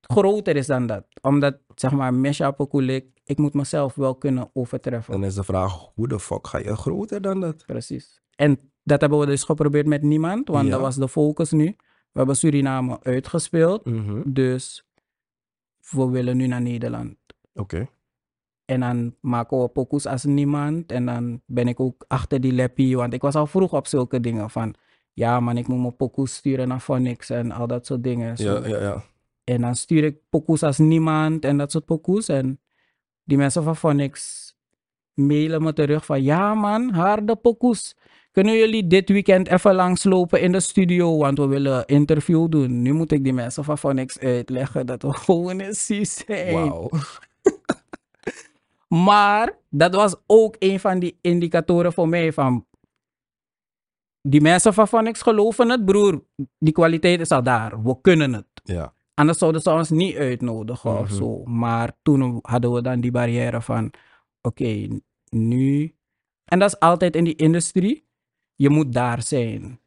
[0.00, 1.04] groter is dan dat.
[1.22, 5.12] Omdat, zeg maar, Mesha Pokulik, ik moet mezelf wel kunnen overtreffen.
[5.12, 7.66] dan is de vraag, hoe de fuck ga je groter dan dat?
[7.66, 8.20] Precies.
[8.34, 10.70] En dat hebben we dus geprobeerd met niemand, want Ja.
[10.70, 11.64] dat was de focus nu.
[12.12, 14.20] We hebben Suriname uitgespeeld, Mhm.
[14.24, 14.84] dus
[15.90, 17.16] we willen nu naar Nederland.
[17.54, 17.88] Oké.
[18.66, 20.92] En dan maken we pokus als niemand.
[20.92, 22.96] En dan ben ik ook achter die leppie.
[22.96, 24.50] Want ik was al vroeg op zulke dingen.
[24.50, 24.74] Van
[25.12, 28.36] ja man, ik moet mijn pokus sturen naar Phonics en al dat soort dingen.
[28.36, 28.52] Zo.
[28.52, 29.02] Ja, ja, ja.
[29.44, 32.28] En dan stuur ik pokus als niemand en dat soort pokus.
[32.28, 32.60] En
[33.24, 34.54] die mensen van Phonics
[35.14, 37.96] mailen me terug van ja man, harde pokus.
[38.32, 41.16] Kunnen jullie dit weekend even langslopen in de studio?
[41.16, 42.82] Want we willen een interview doen.
[42.82, 46.54] Nu moet ik die mensen van Phonics uitleggen dat we gewoon in C zijn.
[46.54, 46.90] Wauw.
[48.88, 52.66] Maar dat was ook een van die indicatoren voor mij van
[54.20, 56.24] die mensen van Phonics geloven het, broer.
[56.58, 57.82] Die kwaliteit is al daar.
[57.82, 58.46] We kunnen het.
[58.64, 58.94] Ja.
[59.14, 61.14] Anders zouden ze ons niet uitnodigen of Mhm.
[61.14, 61.44] zo.
[61.44, 63.92] Maar toen hadden we dan die barrière van
[64.42, 64.88] oké,
[65.30, 65.94] nu.
[66.44, 68.06] En dat is altijd in die industrie.
[68.54, 69.80] Je moet daar zijn.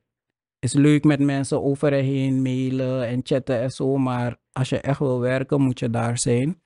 [0.60, 3.98] Is leuk met mensen over en heen mailen en chatten en zo.
[3.98, 6.62] Maar als je echt wil werken, moet je daar zijn.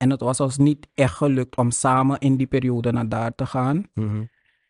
[0.00, 3.46] En het was ons niet echt gelukt om samen in die periode naar daar te
[3.46, 3.84] gaan.
[3.94, 4.24] Mhm.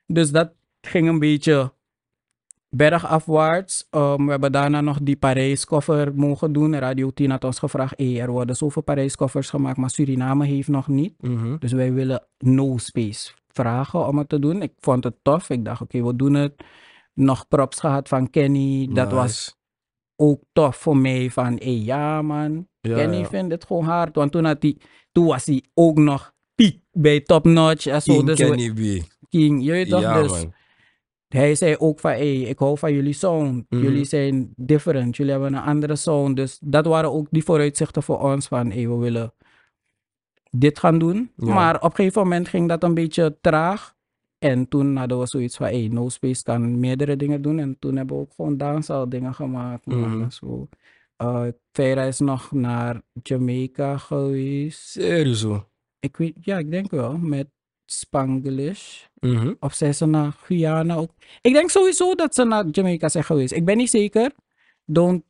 [0.06, 1.72] Dus dat ging een beetje
[2.68, 3.88] bergafwaarts.
[3.90, 6.76] Um, we hebben daarna nog die Parijs-koffer mogen doen.
[6.76, 10.88] Radio 10 had ons gevraagd, hey, er worden zoveel Parijs-koffers gemaakt, maar Suriname heeft nog
[10.88, 11.14] niet.
[11.22, 11.56] Mhm.
[11.58, 14.62] Dus wij willen no space vragen om het te doen.
[14.62, 15.50] Ik vond het tof.
[15.50, 16.64] Ik dacht, oké, we doen het.
[17.14, 18.88] Nog props gehad van Kenny.
[18.92, 19.56] Dat was
[20.16, 21.30] ook tof voor mij.
[21.30, 22.68] Van, hé, ja man.
[22.80, 23.24] Ja, Kenny ja.
[23.24, 24.14] vindt het gewoon hard.
[24.16, 24.76] Want toen, had hij,
[25.12, 27.86] toen was hij ook nog piek bij Top Notch.
[27.86, 28.12] En zo.
[28.14, 29.04] King Dus we- Kenny B.
[29.28, 30.00] King, je weet toch?
[30.00, 30.52] Ja, dus man.
[31.28, 33.64] hij zei ook van, hey, ik hou van jullie sound.
[33.70, 33.82] Mhm.
[33.82, 35.16] Jullie zijn different.
[35.16, 36.36] Jullie hebben een andere sound.
[36.36, 39.32] Dus dat waren ook die vooruitzichten voor ons van, hey, we willen
[40.50, 41.32] dit gaan doen.
[41.36, 41.54] Ja.
[41.54, 43.98] Maar op een gegeven moment ging dat een beetje traag.
[44.38, 47.58] En toen hadden we zoiets van, hey, No Space kan meerdere dingen doen.
[47.58, 49.86] En toen hebben we ook gewoon danszaal dingen gemaakt.
[49.86, 50.30] Mhm.
[50.30, 50.68] Zo.
[51.22, 54.88] Uh, Vera is nog naar Jamaica geweest.
[54.88, 55.68] Serieus hoor.
[56.00, 57.18] Ik weet, ja, ik denk wel.
[57.18, 57.48] Met
[57.86, 59.04] Spanglish.
[59.14, 59.54] Mhm.
[59.60, 61.10] Of zijn ze naar Guyana ook?
[61.40, 63.52] Ik denk sowieso dat ze naar Jamaica zijn geweest.
[63.52, 64.32] Ik ben niet zeker.
[64.84, 65.24] Don't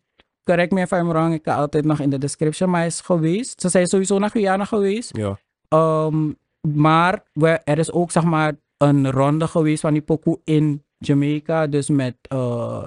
[0.45, 1.35] correct me if I'm wrong.
[1.35, 2.71] Ik kan altijd nog in de description.
[2.71, 3.61] Maar hij is geweest.
[3.61, 5.17] Ze zijn sowieso naar Guyana geweest.
[5.17, 5.39] Ja.
[5.69, 10.85] Ehm, maar we, er is ook zeg maar een ronde geweest van die pokoe in
[10.99, 11.67] Jamaica.
[11.67, 12.85] Dus met eh,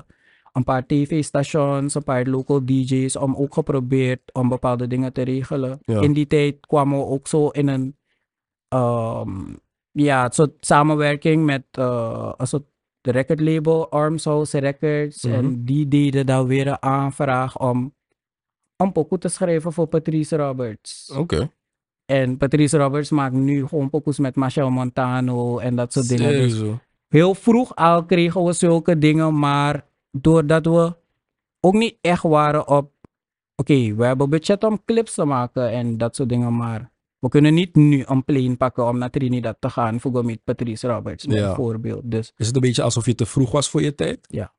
[0.53, 3.15] een paar tv-stations, een paar local DJ's.
[3.15, 5.79] Om ook geprobeerd om bepaalde dingen te regelen.
[5.81, 6.01] Ja.
[6.01, 7.97] In die tijd kwamen we ook zo in een
[8.67, 9.55] ehm,
[9.91, 12.65] ja, soort samenwerking met eh, een soort
[13.01, 15.23] recordlabel, Arms House Records.
[15.23, 15.33] Mhm.
[15.33, 17.93] En die deden dan weer een aanvraag om
[18.75, 21.11] een pokoe te schrijven voor Patrice Roberts.
[21.17, 21.51] Oké.
[22.05, 26.31] En Patrice Roberts maakt nu gewoon pokoes met Machel Montano en dat soort dingen.
[26.31, 26.61] Dus
[27.07, 29.85] heel vroeg al kregen we zulke dingen, maar
[30.17, 30.95] doordat we
[31.59, 32.91] ook niet echt waren op,
[33.55, 37.53] oké, we hebben budget om clips te maken en dat soort dingen, maar we kunnen
[37.53, 41.29] niet nu een plane pakken om naar Trinidad te gaan voor met Patrice Roberts, Ja.
[41.29, 42.01] bijvoorbeeld.
[42.11, 44.19] Dus Is het een beetje alsof je te vroeg was voor je tijd?
[44.29, 44.53] Ja.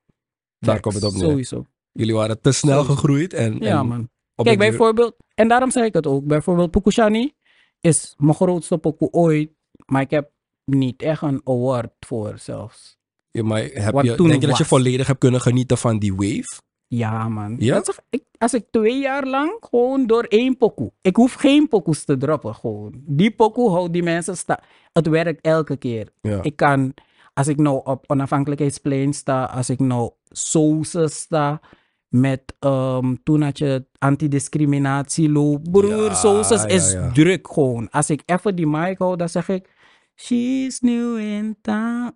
[0.59, 1.21] Daar komt het op neer.
[1.29, 1.67] sowieso.
[1.93, 2.95] Jullie waren te snel Sowieso.
[2.95, 4.09] gegroeid en, Ja, en man.
[4.35, 7.33] Kijk, bijvoorbeeld, en daarom zei ik het ook, bijvoorbeeld Pukushani
[7.81, 9.51] is mijn grootste pokoe ooit,
[9.87, 10.31] maar ik heb
[10.65, 12.99] niet echt een award voor zelfs.
[13.35, 15.99] Ja, maar heb wat je, toen denk je dat je volledig hebt kunnen genieten van
[15.99, 16.61] die wave?
[16.87, 17.57] Ja, man.
[17.59, 17.83] Ja?
[18.11, 20.93] Ik, als ik twee jaar lang gewoon door één pokoe.
[21.01, 22.93] Ik hoef geen pokoes te droppen, gewoon.
[23.07, 24.59] Die pokoe houdt die mensen staan.
[24.93, 26.09] Het werkt elke keer.
[26.21, 26.43] Ja.
[26.43, 26.95] Ik kan,
[27.33, 31.61] als ik nou op onafhankelijkheidsplein sta, als ik nou Soze sta,
[32.09, 35.65] met, ehm, toen had je antidiscriminatie loop.
[35.71, 37.13] Broer, Ja, is ja.
[37.13, 37.91] druk gewoon.
[37.91, 39.71] Als ik even die mic hou, dan zeg ik,
[40.15, 42.13] she's new in town.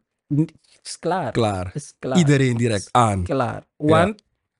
[0.82, 1.32] Is klaar.
[1.32, 1.70] Klaar.
[1.74, 2.18] Is klaar.
[2.18, 3.24] Iedereen direct aan.
[3.24, 3.66] Klaar.
[3.76, 4.08] Want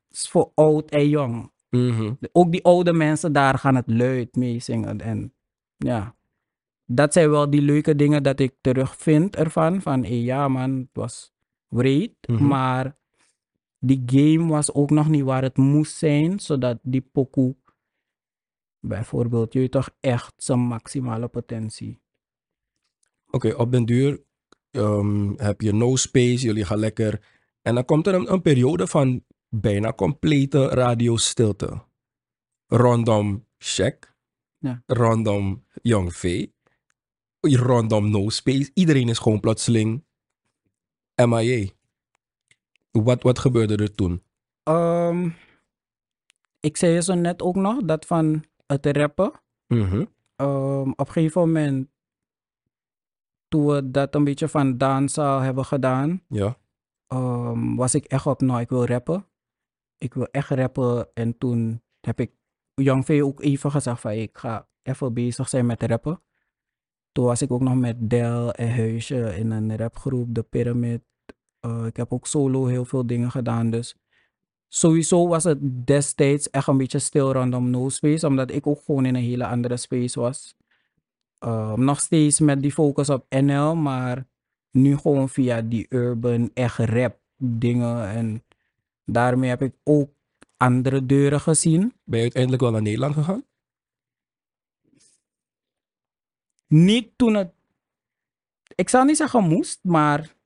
[0.09, 1.53] het is voor oud en jong.
[1.71, 2.13] Mhm.
[2.33, 5.01] Ook die oude mensen daar gaan het luid meezingen.
[5.01, 5.35] En
[5.77, 6.17] ja,
[6.85, 9.83] dat zijn wel die leuke dingen dat ik terugvind ervan.
[9.83, 11.33] Van ja man, het was
[11.71, 12.13] great.
[12.27, 12.47] Mhm.
[12.47, 12.97] Maar
[13.79, 16.41] die game was ook nog niet waar het moest zijn.
[16.41, 17.57] Zodat die pokoe
[18.81, 22.01] bijvoorbeeld, je toch echt zijn maximale potentie.
[23.31, 24.23] Oké, op den duur
[24.71, 27.27] ehm, heb je no space, jullie gaan lekker.
[27.63, 31.87] En dan komt er een, een periode van bijna complete radiostilte.
[32.67, 33.99] Rondom Shaq,
[34.59, 34.83] Ja.
[34.87, 36.47] rondom Young V,
[37.41, 38.71] rondom no space.
[38.75, 40.05] Iedereen is gewoon plotseling
[41.27, 41.67] MIA.
[42.91, 44.23] Wat, wat gebeurde er toen?
[44.63, 45.29] Ehm,
[46.61, 49.33] ik zei zo net ook nog dat van het rappen.
[49.67, 50.05] Mhm.
[50.37, 51.89] Ehm, op een gegeven moment,
[53.49, 56.57] toen we dat een beetje van dansen hebben gedaan, Ja.
[57.07, 59.27] ehm, was ik echt op, nou, ik wil rappen.
[59.99, 61.09] Ik wil echt rappen.
[61.15, 62.31] En toen heb ik
[62.75, 66.23] Young V ook even gezegd van, ik ga even bezig zijn met rappen.
[67.13, 71.03] Toen was ik ook nog met Del en Huisje in een rapgroep, The Pyramid.
[71.61, 73.97] Eh, ik heb ook solo heel veel dingen gedaan, dus
[74.69, 79.05] sowieso was het destijds echt een beetje stil rondom No Space, omdat ik ook gewoon
[79.07, 80.57] in een hele andere space was.
[81.39, 84.27] Ehm, nog steeds met die focus op NL, maar
[84.71, 88.09] nu gewoon via die urban, echt rap dingen.
[88.09, 88.45] En
[89.05, 90.11] daarmee heb ik ook
[90.57, 91.93] andere deuren gezien.
[92.05, 93.45] Ben je uiteindelijk wel naar Nederland gegaan?
[96.67, 97.53] Niet toen het,
[98.75, 100.37] ik zal niet zeggen moest, maar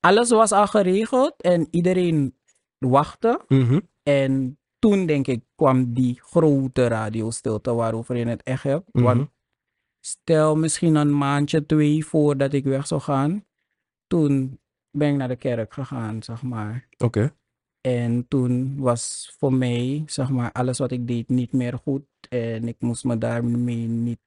[0.00, 2.36] alles was al geregeld en iedereen
[2.78, 3.44] wachtte.
[3.48, 3.80] Mhm.
[4.02, 8.88] En toen denk ik kwam die grote radiostilte waarover je het echt hebt.
[8.92, 9.04] Mhm.
[9.04, 9.30] Want
[10.00, 13.44] stel misschien een maandje, twee voordat ik weg zou gaan.
[14.06, 16.88] Toen ben ik naar de kerk gegaan, zeg maar.
[16.98, 17.34] Oké.
[17.80, 22.02] En toen was voor mij, zeg maar, alles wat ik deed niet meer goed.
[22.28, 24.18] En ik moest me daarmee niet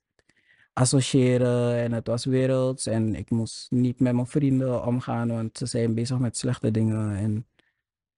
[0.74, 5.66] associëren en het was werelds en ik moest niet met mijn vrienden omgaan, want ze
[5.66, 7.48] zijn bezig met slechte dingen en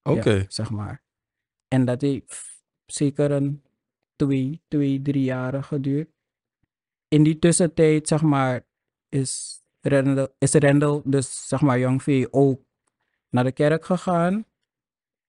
[0.03, 0.29] Oké.
[0.29, 1.03] ja, zeg maar.
[1.67, 3.63] En dat heeft zeker een
[4.15, 6.09] twee, twee, drie jaren geduurd.
[7.07, 8.65] In die tussentijd, zeg maar,
[9.09, 12.61] is Rendel, is Rendel dus zeg maar Young V ook
[13.29, 14.45] naar de kerk gegaan.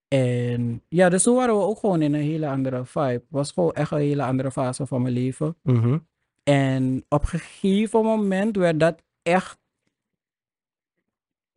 [0.08, 3.12] En ja, dus toen waren we ook gewoon in een hele andere vibe.
[3.12, 5.56] Het was gewoon echt een hele andere fase van mijn leven.
[5.62, 5.98] Mhm.
[6.42, 9.58] En op een gegeven moment werd dat echt.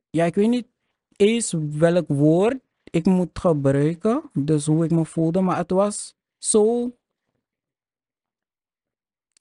[0.10, 0.68] Ja, ik weet niet
[1.16, 2.60] eens welk woord
[2.92, 4.22] ik moet gebruiken.
[4.34, 5.42] Dus hoe ik me voelde.
[5.42, 6.94] Maar het was zo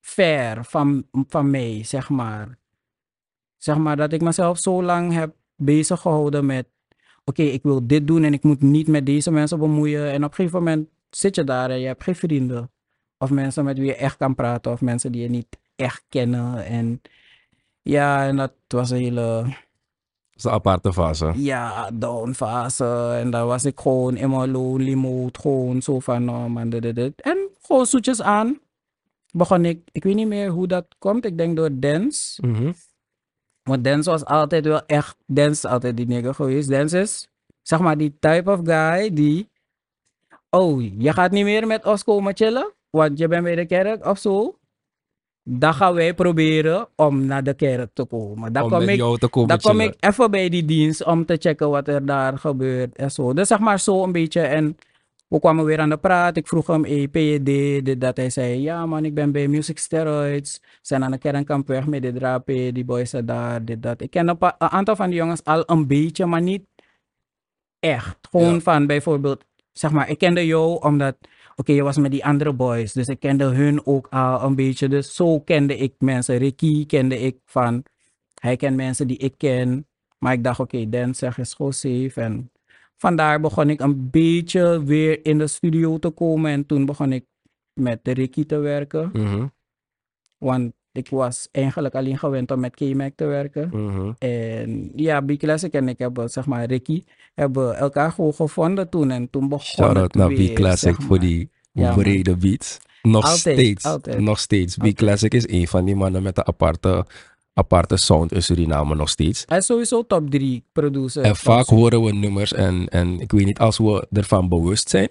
[0.00, 2.58] ver van, van mij, zeg maar.
[3.56, 6.66] Zeg maar dat ik mezelf zo lang heb bezig gehouden met.
[7.24, 10.10] Oké, ik wil dit doen en ik moet niet met deze mensen bemoeien.
[10.10, 12.70] En op een gegeven moment zit je daar en je hebt geen vrienden.
[13.18, 14.72] Of mensen met wie je echt kan praten.
[14.72, 16.64] Of mensen die je niet echt kennen.
[16.64, 17.02] En
[17.82, 19.56] ja, en dat was een hele
[20.38, 21.32] is een aparte fase.
[21.36, 23.16] ja, down fase.
[23.20, 25.38] En dan was ik gewoon in mijn lonely mode.
[25.40, 27.20] Gewoon zo van, oh man, dit, dit, dit.
[27.20, 28.60] En gewoon zoetjes aan.
[29.32, 31.24] Begon ik, ik weet niet meer hoe dat komt.
[31.24, 32.46] Ik denk door dance.
[32.46, 32.72] Mhm.
[33.62, 36.68] Want dance was altijd wel echt, dance is altijd die nigger geweest.
[36.68, 37.28] Dance is,
[37.62, 39.50] zeg maar, die type of guy die,
[40.50, 44.06] oh, je gaat niet meer met ons komen chillen, want je bent bij de kerk
[44.06, 44.57] of zo.
[45.50, 48.52] Dan gaan wij proberen om naar de kerk te komen.
[48.52, 51.36] Dan Om kom ik, te komen dan kom ik even bij die dienst om te
[51.38, 53.32] checken wat er daar gebeurt en zo.
[53.32, 54.40] Dus zeg maar zo een beetje.
[54.40, 54.76] En
[55.28, 56.36] we kwamen weer aan de praat.
[56.36, 57.46] Ik vroeg hem, hey, PED,
[57.84, 58.16] dit, dat.
[58.16, 60.60] Hij zei, ja man, ik ben bij Music Steroids.
[60.82, 62.74] Zijn aan de kernkamp weg met dit rapen.
[62.74, 64.00] Die boys zijn daar, dit, dat.
[64.00, 66.62] Ik ken een, een aantal van die jongens al een beetje, maar niet
[67.80, 68.18] echt.
[68.30, 68.60] Gewoon Ja.
[68.60, 71.16] van bijvoorbeeld, zeg maar, ik kende jou omdat,
[71.58, 72.92] oké, je was met die andere boys.
[72.92, 74.88] Dus ik kende hun ook al een beetje.
[74.88, 76.36] Dus zo kende ik mensen.
[76.36, 77.84] Ricky kende ik van,
[78.40, 79.86] hij kent mensen die ik ken.
[80.18, 82.20] Maar ik dacht, oké, Dan zeg is gewoon safe.
[82.20, 82.50] En
[82.96, 86.50] vandaar begon ik een beetje weer in de studio te komen.
[86.50, 87.24] En toen begon ik
[87.72, 89.10] met Ricky te werken.
[89.12, 89.46] Mhm.
[90.38, 93.70] Want ik was eigenlijk alleen gewend om met K-Mac te werken.
[93.72, 94.12] Mhm.
[94.18, 97.02] En ja, B-Classic en ik hebben, zeg maar, Ricky,
[97.34, 99.10] hebben elkaar gewoon gevonden toen.
[99.10, 102.78] En toen begon Shout-out het naar weer, B-Classic zeg voor die Ja, brede beats.
[103.02, 103.84] Nog Altijd, steeds.
[103.84, 104.18] altijd.
[104.20, 104.78] Nog steeds.
[104.78, 104.94] Altijd.
[104.94, 107.06] B-Classic is een van die mannen met een aparte,
[107.52, 109.42] aparte sound in Suriname nog steeds.
[109.46, 111.22] Hij is sowieso top 3 producer.
[111.22, 115.08] En vaak horen we nummers en, en ik weet niet, als we ervan bewust zijn,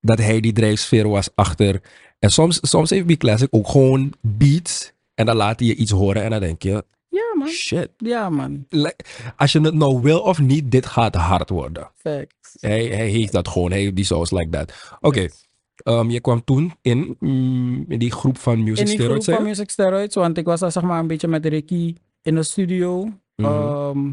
[0.00, 1.80] dat hij die drijfsfeer was achter.
[2.20, 6.22] En soms, soms heeft B-Classic ook gewoon beats en dan laat hij je iets horen
[6.22, 7.48] en dan denk je, Ja, man.
[7.48, 7.90] shit.
[7.96, 8.66] Ja, man.
[9.36, 11.90] Als je het nou wil of niet, dit gaat hard worden.
[11.94, 12.56] Facts.
[12.60, 14.96] Hij, hij heeft dat gewoon, hij heeft die sauce like that.
[15.00, 15.28] Oké,
[15.76, 19.26] ehm, je kwam toen in, mm, in die groep van Music in die groep Steroids,
[19.26, 19.42] van?
[19.42, 23.08] Music Steroids, want ik was daar zeg maar een beetje met Ricky in de studio.
[23.36, 23.48] Mhm.
[23.50, 24.10] Ehm,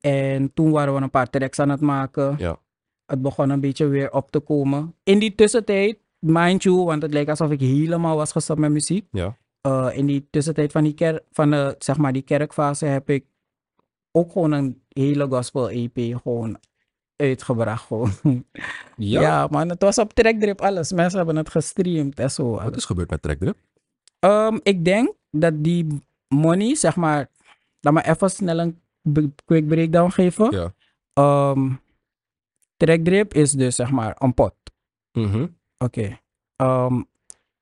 [0.00, 2.34] en toen waren we een paar tracks aan het maken.
[2.38, 2.58] Ja.
[3.06, 4.94] Het begon een beetje weer op te komen.
[5.02, 9.06] In die tussentijd, mind you, want het leek alsof ik helemaal was gestopt met muziek.
[9.10, 9.36] Ja.
[9.60, 13.24] Eh, in die tussentijd van die, ker van de, zeg maar die kerkfase heb ik
[14.10, 16.58] ook gewoon een hele gospel EP gewoon
[17.16, 17.86] uitgebracht.
[17.86, 18.10] Gewoon.
[18.96, 19.20] Ja.
[19.20, 19.46] Ja.
[19.50, 20.92] man, het was op Trackdrip alles.
[20.92, 22.50] Mensen hebben het gestreamd en zo.
[22.50, 23.56] Wat is gebeurd met Trackdrip?
[24.18, 25.86] Ehm, ik denk dat die
[26.28, 27.30] money, zeg maar,
[27.80, 28.80] laat me even snel een
[29.44, 30.50] quick breakdown geven.
[30.50, 30.74] Ja.
[31.12, 31.70] Ehm,
[32.76, 34.54] Trackdrip is dus zeg maar een pot.
[35.12, 35.46] Mhm.
[35.82, 36.18] Oké.
[36.56, 37.02] Ehm,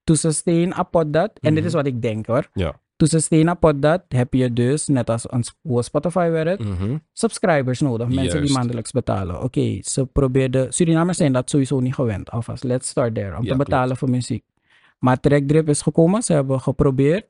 [0.04, 1.83] to sustain a pot dat, en dit is Mhm.
[1.83, 2.48] wat ik denk hoor.
[2.54, 2.80] Ja.
[2.96, 6.96] To sustain a pot dat heb je dus, net als een, hoe Spotify werkt, Mhm.
[7.12, 8.09] subscribers nodig.
[8.09, 9.42] Mensen die maandelijks betalen.
[9.42, 12.30] Oké, ze probeerden, Surinamers zijn dat sowieso niet gewend.
[12.30, 13.26] Alvast, let's start there.
[13.28, 13.64] Om Ja, te klopt.
[13.64, 14.44] betalen voor muziek.
[14.98, 17.26] Maar Trackdrip is gekomen, ze hebben geprobeerd.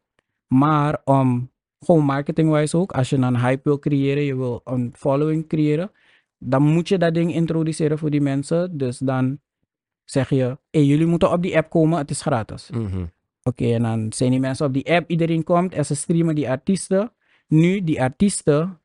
[0.47, 1.51] Maar om,
[1.81, 5.91] gewoon marketing-wise ook, als je een hype wil creëren, je wil een following creëren,
[6.39, 8.79] dan moet je dat ding introduceren voor die mensen.
[8.79, 9.39] Dus dan
[10.11, 12.71] zeg je, hey, jullie moeten op die app komen, het is gratis.
[12.71, 13.05] Mhm.
[13.43, 16.51] Oké, en dan zijn die mensen op die app, iedereen komt en ze streamen die
[16.51, 17.13] artiesten.
[17.49, 18.81] Nu, die artiesten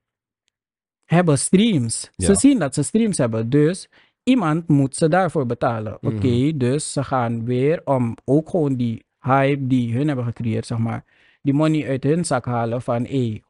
[1.06, 2.10] hebben streams.
[2.16, 2.26] Ja.
[2.26, 3.90] Ze zien dat ze streams hebben, dus
[4.24, 5.94] iemand moet ze daarvoor betalen.
[6.02, 6.58] Oké, Mhm.
[6.58, 11.04] dus ze gaan weer om ook gewoon die hype die hun hebben gecreëerd, zeg maar,
[11.42, 13.42] die money uit hun zak halen van, hé,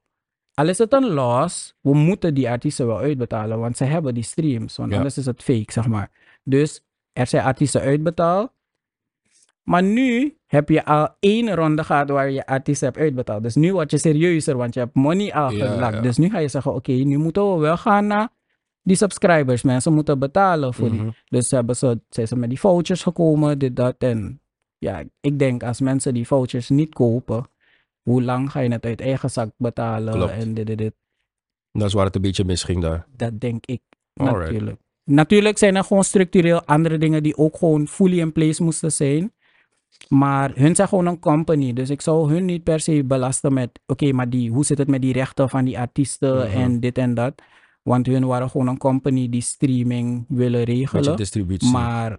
[0.53, 4.23] al is het een loss, we moeten die artiesten wel uitbetalen, want ze hebben die
[4.23, 4.95] streams, want Ja.
[4.97, 6.11] anders is het fake, zeg maar.
[6.43, 6.83] Dus
[7.15, 8.51] er zijn artiesten uitbetaald,
[9.63, 13.43] maar nu heb je al één ronde gehad waar je artiesten hebt uitbetaald.
[13.43, 15.95] Dus nu word je serieuzer, want je hebt money al gelakt.
[15.95, 16.01] ja.
[16.01, 18.29] Dus nu ga je zeggen, oké, nu moeten we wel gaan naar
[18.81, 19.61] die subscribers.
[19.63, 20.99] Mensen moeten betalen voor die.
[21.01, 21.09] Mhm.
[21.25, 23.95] Dus hebben ze, zijn ze met die vouchers gekomen, dit, dat.
[23.97, 24.41] En
[24.77, 27.47] ja, ik denk als mensen die vouchers niet kopen,
[28.01, 30.31] hoe lang ga je het uit eigen zak betalen Klopt.
[30.31, 30.93] en dit, dit, dit.
[31.71, 33.05] Dat is waar het een beetje misging daar.
[33.15, 33.81] Dat denk ik
[34.13, 34.51] Alright.
[34.51, 34.81] natuurlijk.
[35.05, 39.33] Natuurlijk zijn er gewoon structureel andere dingen die ook gewoon fully in place moesten zijn.
[40.07, 41.73] Maar hun zijn gewoon een company.
[41.73, 43.79] Dus ik zou hun niet per se belasten met...
[43.87, 46.57] Oké, maar die, hoe zit het met die rechten van die artiesten Mhm.
[46.57, 47.33] en dit en dat.
[47.83, 51.15] Want hun waren gewoon een company die streaming willen regelen.
[51.17, 51.71] distributie.
[51.71, 52.17] Maar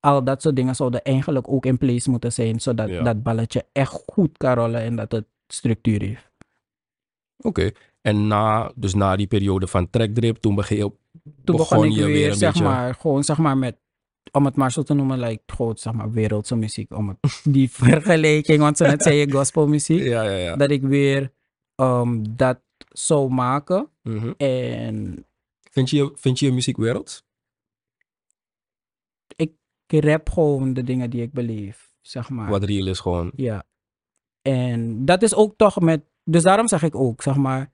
[0.00, 2.60] al dat soort dingen zouden eigenlijk ook in place moeten zijn.
[2.60, 3.02] Zodat Ja.
[3.02, 6.30] dat balletje echt goed kan rollen en dat het structuur heeft.
[7.38, 7.70] Oké.
[8.00, 10.54] En na, dus na die periode van trackdrip, toen
[11.44, 12.68] toen begon, ik weer, zeg beetje...
[12.68, 13.76] maar, gewoon zeg maar met,
[14.32, 16.94] om het maar zo te noemen, like, gewoon zeg maar wereldse muziek.
[16.94, 20.56] Om het, die vergelijking, want ze net zei je gospelmuziek, Ja, ja, ja.
[20.56, 21.32] dat ik weer
[21.74, 23.88] ehm, dat zou maken.
[24.02, 24.32] Mhm.
[24.36, 25.26] En
[25.76, 27.24] Vind je, vind je je muziek werelds?
[29.36, 32.48] ik rap gewoon de dingen die ik beleef, zeg maar.
[32.48, 33.32] Wat real is gewoon.
[33.34, 33.64] Ja.
[34.42, 37.72] En dat is ook toch met, dus daarom zeg ik ook, zeg maar,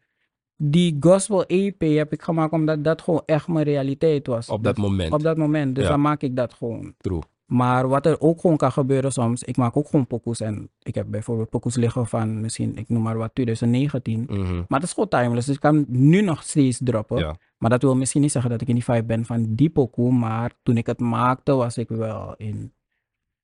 [0.56, 4.48] die gospel EP heb ik gemaakt omdat dat gewoon echt mijn realiteit was.
[4.48, 5.12] Op dat Dus- moment.
[5.12, 5.90] Op dat moment, dus Ja.
[5.90, 6.94] dan maak ik dat gewoon.
[6.98, 7.20] True.
[7.46, 10.94] Maar wat er ook gewoon kan gebeuren soms, ik maak ook gewoon pokoes en ik
[10.94, 14.26] heb bijvoorbeeld pokoes liggen van misschien, ik noem maar wat, 2019.
[14.30, 14.54] Mhm.
[14.68, 17.18] Maar dat is gewoon timeless, dus ik kan nu nog steeds droppen.
[17.18, 17.36] Ja.
[17.58, 20.12] Maar dat wil misschien niet zeggen dat ik in die vibe ben van die pokoe,
[20.12, 22.72] maar toen ik het maakte was ik wel in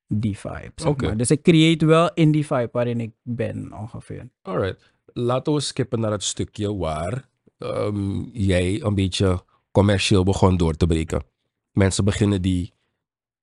[0.07, 0.71] die vibe.
[0.75, 1.17] zeg maar.
[1.17, 4.29] Dus ik creëer wel in die vibe waarin ik ben ongeveer.
[4.41, 4.93] Alright.
[5.13, 10.87] Laten we skippen naar het stukje waar ehm, jij een beetje commercieel begon door te
[10.87, 11.23] breken.
[11.71, 12.73] Mensen beginnen die,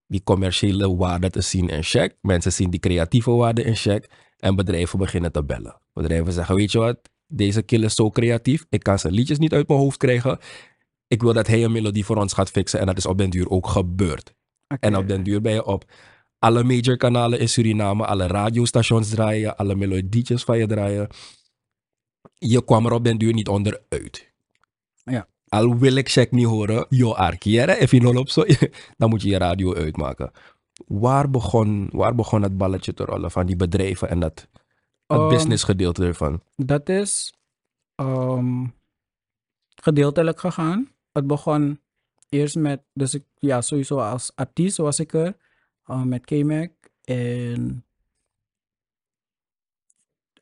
[0.07, 2.17] die commerciële waarde te zien in check.
[2.21, 4.11] Mensen zien die creatieve waarde in check.
[4.37, 5.81] En bedrijven beginnen te bellen.
[5.93, 6.99] Bedrijven zeggen, weet je wat?
[7.27, 8.67] Deze kill is zo creatief.
[8.69, 10.39] Ik kan zijn liedjes niet uit mijn hoofd krijgen.
[11.07, 12.81] Ik wil dat hij een melodie voor ons gaat fixen.
[12.81, 14.35] En dat is op den duur ook gebeurd.
[14.81, 15.85] En op den duur ben je op
[16.39, 21.09] alle major kanalen in Suriname, alle radiostations draaien, alle melodietjes van je draaien.
[22.35, 24.33] Je kwam er op den duur niet onderuit.
[25.05, 25.29] Ja.
[25.49, 28.45] Al wil ik check niet horen, yo arkiere, nul op zo,
[28.97, 30.31] dan moet je je radio uitmaken.
[30.87, 34.49] Waar begon, waar begon het balletje te rollen van die bedrijven en dat
[35.07, 36.43] het Ehm, business gedeelte ervan?
[36.57, 37.35] Dat is
[37.95, 38.67] ehm,
[39.83, 40.91] gedeeltelijk gegaan.
[41.13, 41.81] Het begon
[42.29, 45.37] eerst met, dus ik, ja, sowieso als artiest was ik er,
[45.85, 46.71] eh, met K-Mac.
[47.05, 47.85] En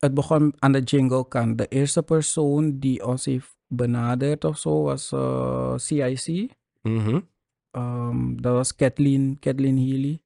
[0.04, 1.58] het begon aan de jingle kant.
[1.58, 6.50] De eerste persoon die ons heeft benaderd of zo was eh, CIC.
[6.82, 7.20] Mhm.
[7.70, 10.20] Ehm, dat was Kathleen, Kathleen Healy.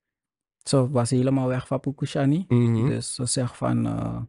[0.62, 2.44] Ze was helemaal weg van Pukushani.
[2.48, 2.88] Mhm.
[2.88, 4.20] Dus ze zegt van, eh,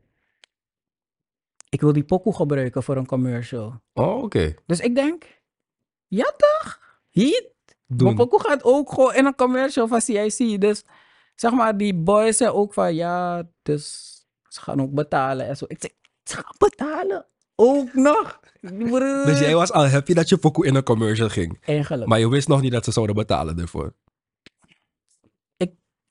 [1.70, 3.82] ik wil die pokoe gebruiken voor een commercial.
[3.94, 4.54] Oh, oké.
[4.66, 5.42] Dus ik denk,
[6.08, 6.80] ja toch?
[7.12, 7.58] Heat?
[7.86, 8.16] Doen.
[8.16, 10.62] pokoe gaat ook gewoon in een commercial van CIC.
[10.62, 10.84] Dus
[11.36, 14.18] zeg maar, die boys zijn ook van, ja, dus
[14.54, 15.66] ze gaan ook betalen en zo.
[15.68, 15.92] Ik zeg,
[16.24, 17.26] ze gaan betalen?
[17.56, 18.40] Ook nog?
[19.26, 21.58] Dus jij was al happy dat je pokoe in een commercial ging.
[21.62, 22.08] Eigenlijk.
[22.10, 23.94] Maar je wist nog niet dat ze zouden betalen ervoor.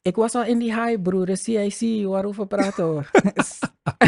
[0.02, 1.36] Ik was al in die high, broer.
[1.36, 3.02] CIC, waarover praten we?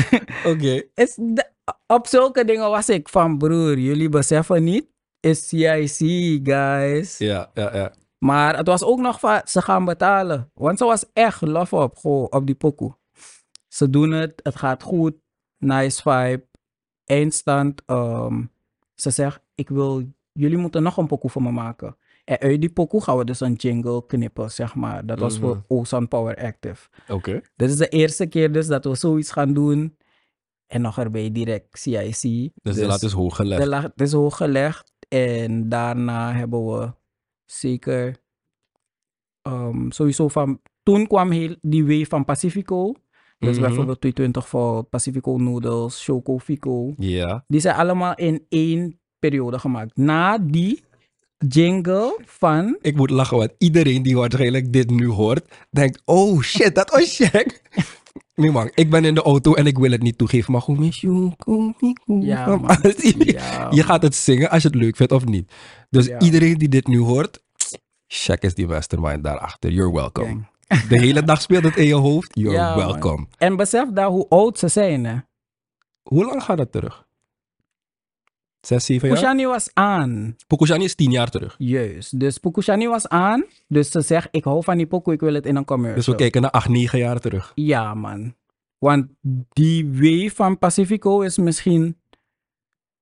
[0.53, 0.83] Oké.
[1.17, 1.51] de-
[1.87, 4.87] op zulke dingen was ik van, broer, jullie beseffen niet,
[5.21, 7.19] is CIC, guys.
[7.19, 7.93] Ja, ja, ja.
[8.19, 10.51] Maar het was ook nog van, ze gaan betalen.
[10.55, 12.97] Want ze was echt love op, op die pokoe.
[13.71, 15.15] Ze doen het, het gaat goed,
[15.59, 16.47] nice vibe,
[17.05, 17.83] eindstand.
[17.87, 18.45] ehm,
[18.95, 20.03] ze zegt, ik wil,
[20.33, 21.97] jullie moeten nog een pokoe voor me maken.
[22.25, 25.07] En uit die pokoe gaan we dus een jingle knippen, zeg maar.
[25.07, 25.47] Dat was Mhm.
[25.47, 26.89] voor Ozone Power Active.
[27.09, 27.41] Oké.
[27.57, 29.97] Dit is de eerste keer dus dat we zoiets gaan doen.
[30.67, 32.51] En nog erbij direct CIC.
[32.63, 33.63] Dus, de lat is hoog gelegd.
[33.63, 34.93] de lat is hoog gelegd.
[35.09, 36.93] En daarna hebben we
[37.45, 38.17] zeker
[39.43, 40.61] ehm, sowieso van...
[40.83, 42.95] Toen kwam heel die wave van Pacifico.
[43.41, 43.67] Dus Mhm.
[43.67, 46.93] bijvoorbeeld 220 voor Pacifico Noodles, Choco Fico.
[46.97, 47.45] Ja.
[47.49, 49.97] Die zijn allemaal in één periode gemaakt.
[49.97, 50.83] Na die
[51.49, 52.79] jingle van...
[52.81, 57.17] Ik moet lachen, want iedereen die waarschijnlijk dit nu hoort, denkt, oh shit, dat was
[57.17, 57.61] check.
[58.35, 60.85] Nee man, ik ben in de auto en ik wil het niet toegeven, maar gewoon...
[60.85, 62.79] Ja, Ja, man.
[62.83, 65.53] je Ja, gaat het zingen als je het leuk vindt of niet.
[65.91, 66.19] Dus Ja.
[66.21, 67.43] iedereen die dit nu hoort,
[68.07, 69.71] check is die mastermind daarachter.
[69.71, 70.41] You're welcome.
[70.89, 72.31] De hele dag speelt het in je hoofd.
[72.39, 73.27] You're Ja, welcome.
[73.39, 75.17] En besef daar hoe oud ze zijn, hè.
[76.03, 77.09] Hoe lang gaat dat terug?
[78.61, 79.17] Zes, zeven jaar?
[79.17, 80.37] Pushani was aan.
[80.47, 81.55] Pokushani is tien jaar terug.
[81.59, 82.21] Juist.
[82.21, 83.45] Dus Pukushani was aan.
[83.69, 85.97] Dus ze zegt, ik hou van die pokoe, ik wil het in een commercial.
[85.97, 87.53] Dus we kijken naar acht, negen jaar terug.
[87.55, 88.35] Ja, man.
[88.79, 89.07] Want
[89.53, 91.97] die wave van Pacifico is misschien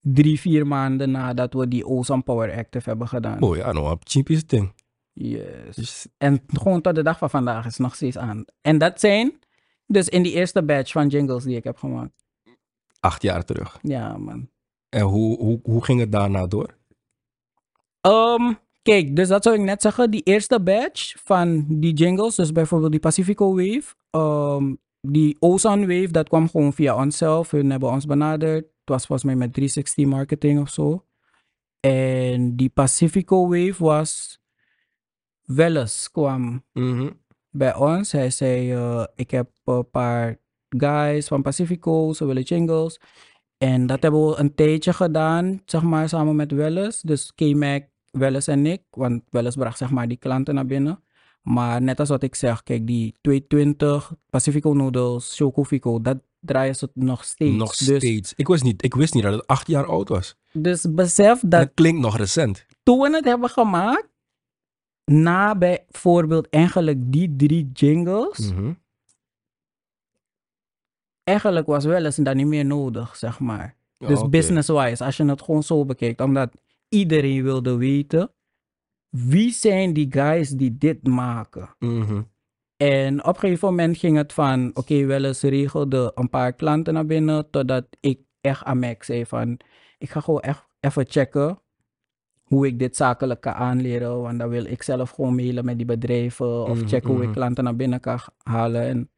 [0.01, 3.39] drie, vier maanden nadat we die Ozone Power Active hebben gedaan.
[3.39, 4.73] Mooi, ja, nou, cheapest ding.
[5.21, 5.77] Yes.
[5.77, 8.45] Dus, En gewoon tot de dag van vandaag is nog steeds aan.
[8.61, 9.39] En dat zijn
[9.87, 12.25] Dus in die eerste batch van jingles die ik heb gemaakt.
[13.01, 13.79] Acht jaar terug.
[13.83, 14.49] Ja, man.
[14.89, 16.77] En hoe, hoe, hoe ging het daarna door?
[18.01, 18.53] Ehm,
[18.83, 20.11] kijk, dus dat zou ik net zeggen.
[20.11, 26.11] Die eerste batch van die jingles, dus bijvoorbeeld die Pacifico Wave, ehm, die Ozone Wave,
[26.11, 27.51] dat kwam gewoon via onszelf.
[27.51, 28.65] Hun hebben ons benaderd.
[28.65, 31.05] Het was volgens mij met 360 marketing of zo.
[31.81, 34.41] En die Pacifico Wave was
[35.53, 37.11] Welles kwam Mhm.
[37.51, 38.13] bij ons.
[38.13, 40.39] Hij zei, eh, ik heb een paar
[40.69, 43.01] guys van Pacifico, ze willen jingles.
[43.59, 47.01] En dat hebben we een tijdje gedaan, zeg maar, samen met Welles.
[47.01, 48.83] Dus K-Mac, Welles en ik.
[48.91, 51.03] Want Welles bracht, zeg maar, die klanten naar binnen.
[51.43, 56.75] Maar net als wat ik zeg, kijk, die 220, Pacifico Noodles, Choco Fico, dat draaien
[56.77, 57.57] ze nog steeds.
[57.57, 58.33] Nog Dus, steeds.
[58.37, 60.37] Ik wist, niet, ik wist niet dat het acht jaar oud was.
[60.53, 62.67] dus besef dat Dat klinkt nog recent.
[62.83, 64.09] toen we het hebben gemaakt,
[65.09, 68.73] na bijvoorbeeld eigenlijk die drie jingles, Mhm.
[71.25, 73.77] eigenlijk was wel eens dat niet meer nodig, zeg maar.
[73.99, 76.55] Dus business-wise, als je het gewoon zo bekijkt, omdat
[76.89, 78.33] iedereen wilde weten,
[79.09, 81.75] wie zijn die guys die dit maken?
[81.79, 82.23] Mhm.
[82.77, 86.95] En op een gegeven moment ging het van, oké, wel eens regelde een paar klanten
[86.95, 89.61] naar binnen, totdat ik echt aan Max zei van,
[89.99, 91.63] ik ga gewoon echt even checken
[92.49, 95.87] hoe ik dit zakelijk kan aanleren, want dan wil ik zelf gewoon mailen met die
[95.87, 97.33] bedrijven of Mhm, checken hoe ik mhm.
[97.37, 98.83] klanten naar binnen kan halen.
[98.83, 99.11] En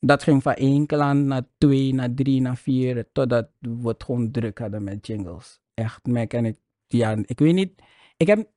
[0.00, 4.30] dat ging van één klant naar twee, naar drie, naar vier, totdat we het gewoon
[4.30, 5.60] druk hadden met jingles.
[5.74, 6.56] Echt, Mac en ik,
[6.86, 7.82] ja, ik weet niet,
[8.16, 8.48] ik heb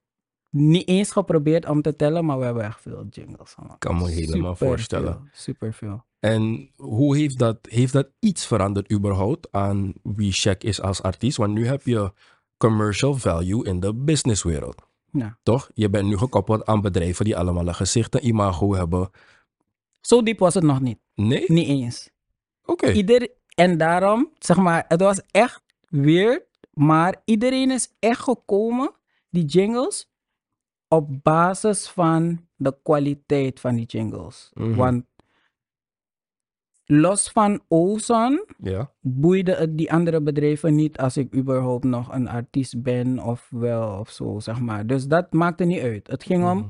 [0.49, 3.79] niet eens geprobeerd om te tellen, maar we hebben echt veel jingles gemaakt.
[3.79, 5.29] Kan me helemaal Super voorstellen.
[5.31, 6.03] super veel.
[6.19, 11.37] En hoe heeft dat, heeft dat iets veranderd überhaupt aan wie Shaq is als artiest?
[11.37, 12.11] Want nu heb je
[12.57, 14.81] commercial value in de businesswereld.
[15.11, 15.37] Ja.
[15.43, 15.69] Toch?
[15.73, 19.09] Je bent nu gekoppeld aan bedrijven die allemaal een gezicht en imago hebben.
[20.01, 20.99] Zo diep was het nog niet.
[21.13, 21.43] Nee?
[21.47, 22.09] Niet eens.
[22.65, 22.91] Oké.
[22.91, 26.43] Ieder, en daarom, zeg maar, het was echt weird,
[26.73, 28.91] maar iedereen is echt gekomen,
[29.29, 30.09] die jingles,
[30.87, 34.51] op basis van de kwaliteit van die jingles.
[34.53, 34.75] Mhm.
[34.75, 35.05] Want
[36.85, 38.91] los van Ozon Ja.
[39.01, 43.99] boeide het die andere bedrijven niet als ik überhaupt nog een artiest ben of wel
[43.99, 44.87] of zo, zeg maar.
[44.87, 46.07] Dus dat maakte niet uit.
[46.07, 46.67] Het ging om, Mhm.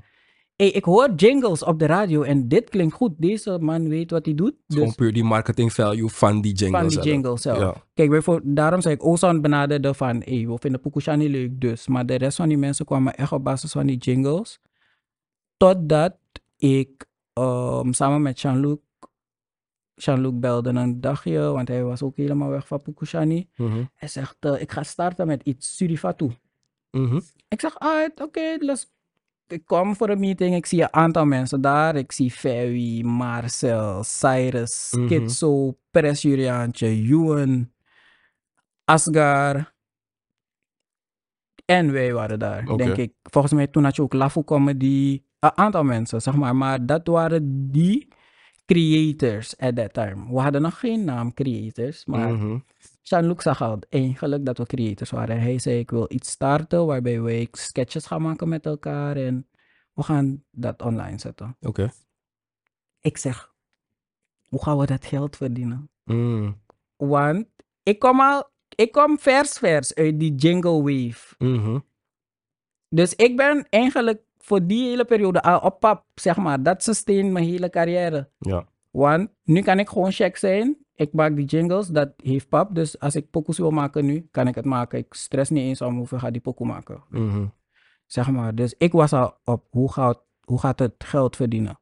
[0.55, 3.11] hey, ik hoor jingles op de radio en dit klinkt goed.
[3.17, 4.53] Deze man weet wat hij doet.
[4.67, 7.05] Dus Gewoon puur die marketing value van die jingle van die zelf.
[7.05, 7.59] jingle zelf.
[7.59, 7.75] Ja.
[7.93, 11.87] Kijk, bijvoorbeeld, daarom zei ik, Ozan benaderde van, hey, we vinden Pukusha niet leuk dus.
[11.87, 14.59] Maar de rest van die mensen kwamen echt op basis van die jingles.
[15.57, 16.15] Totdat
[16.57, 18.77] ik ehm, samen met Jean-Luc,
[19.95, 23.49] Jean-Luc belde een dagje, want hij was ook helemaal weg van Pukushani.
[23.55, 23.83] Mhm.
[23.93, 26.31] Hij zegt, eh, ik ga starten met iets Surifatu.
[26.91, 27.19] Mhm.
[27.47, 28.93] Ik zeg, ah, oké, let's...
[29.47, 31.95] Ik kom voor een meeting, ik zie een aantal mensen daar.
[31.95, 35.07] Ik zie Ferry, Marcel, Cyrus, Mhm.
[35.07, 37.71] Kitso, Peres Juriaantje, Juan,
[38.83, 39.73] Asgar.
[41.65, 43.13] En wij waren daar, denk ik.
[43.23, 45.23] Volgens mij toen had je ook Lafu Comedy.
[45.39, 46.55] Een aantal mensen, zeg maar.
[46.55, 48.07] Maar dat waren die
[48.65, 50.33] creators at that time.
[50.33, 52.57] We hadden nog geen naam creators, maar Mhm.
[53.01, 55.41] Jean-Luc zag al eigenlijk dat we creators waren.
[55.41, 59.47] Hij zei, ik wil iets starten waarbij we sketches gaan maken met elkaar en
[59.93, 61.57] we gaan dat online zetten.
[61.61, 61.91] Oké.
[62.99, 63.53] Ik zeg,
[64.47, 65.89] hoe gaan we dat geld verdienen?
[66.03, 66.61] Mm.
[66.95, 67.45] Want
[67.83, 71.35] ik kom al, ik kom vers vers uit die jingle wave.
[71.37, 71.79] Mhm.
[72.89, 76.63] Dus ik ben eigenlijk voor die hele periode al op pap, zeg maar.
[76.63, 78.29] Dat sustain mijn hele carrière.
[78.39, 78.67] Ja.
[78.91, 80.77] Want nu kan ik gewoon check zijn.
[80.95, 82.75] Ik maak die jingles, dat heeft pap.
[82.75, 84.99] Dus als ik pokoes wil maken nu, kan ik het maken.
[84.99, 87.03] Ik stress niet eens om hoeveel ga die pokoe maken.
[87.09, 87.45] Mhm.
[88.05, 88.55] Zeg maar.
[88.55, 91.79] Dus ik was al op hoe gaat, hoe gaat het geld verdienen.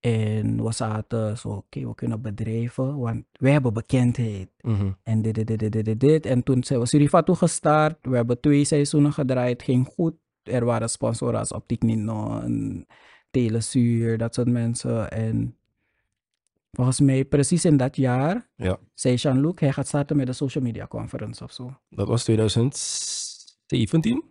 [0.00, 4.48] En we zaten zo, oké, we kunnen bedrijven, want wij hebben bekendheid.
[4.60, 4.90] Mhm.
[5.02, 6.26] En dit, dit, dit, dit, dit.
[6.26, 7.96] En toen zijn we Surifatu gestart.
[8.02, 10.14] We hebben twee seizoenen gedraaid, ging goed.
[10.42, 12.86] Er waren sponsoren als Optiek Nino en
[13.30, 15.10] Telesuur, dat soort mensen.
[15.10, 15.56] En
[16.70, 18.78] volgens mij precies in dat jaar Ja.
[18.94, 21.74] zei Jean-Luc, hij gaat starten met de social media conference of zo.
[21.88, 24.22] Dat was 2017?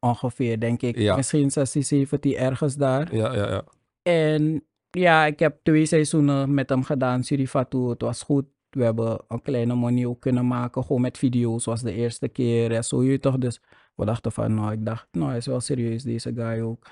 [0.00, 0.96] Ongeveer, denk ik.
[0.96, 1.16] Ja.
[1.16, 3.14] Misschien 16, 17, ergens daar.
[3.14, 3.64] Ja, ja, ja.
[4.02, 7.78] En ja, ik heb twee seizoenen met hem gedaan, Surifatu.
[7.88, 8.44] Het was goed.
[8.70, 12.72] We hebben een kleine money ook kunnen maken, gewoon met video's, zoals de eerste keer.
[12.72, 13.38] En zo, je toch.
[13.38, 13.60] Dus
[13.94, 16.86] we dachten van, nou, ik dacht, nou, hij is wel serieus, deze guy ook.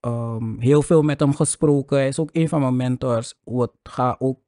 [0.00, 1.96] Ehm, heel veel met hem gesproken.
[1.96, 3.34] Hij is ook een van mijn mentors.
[3.44, 4.40] Wat ga ook,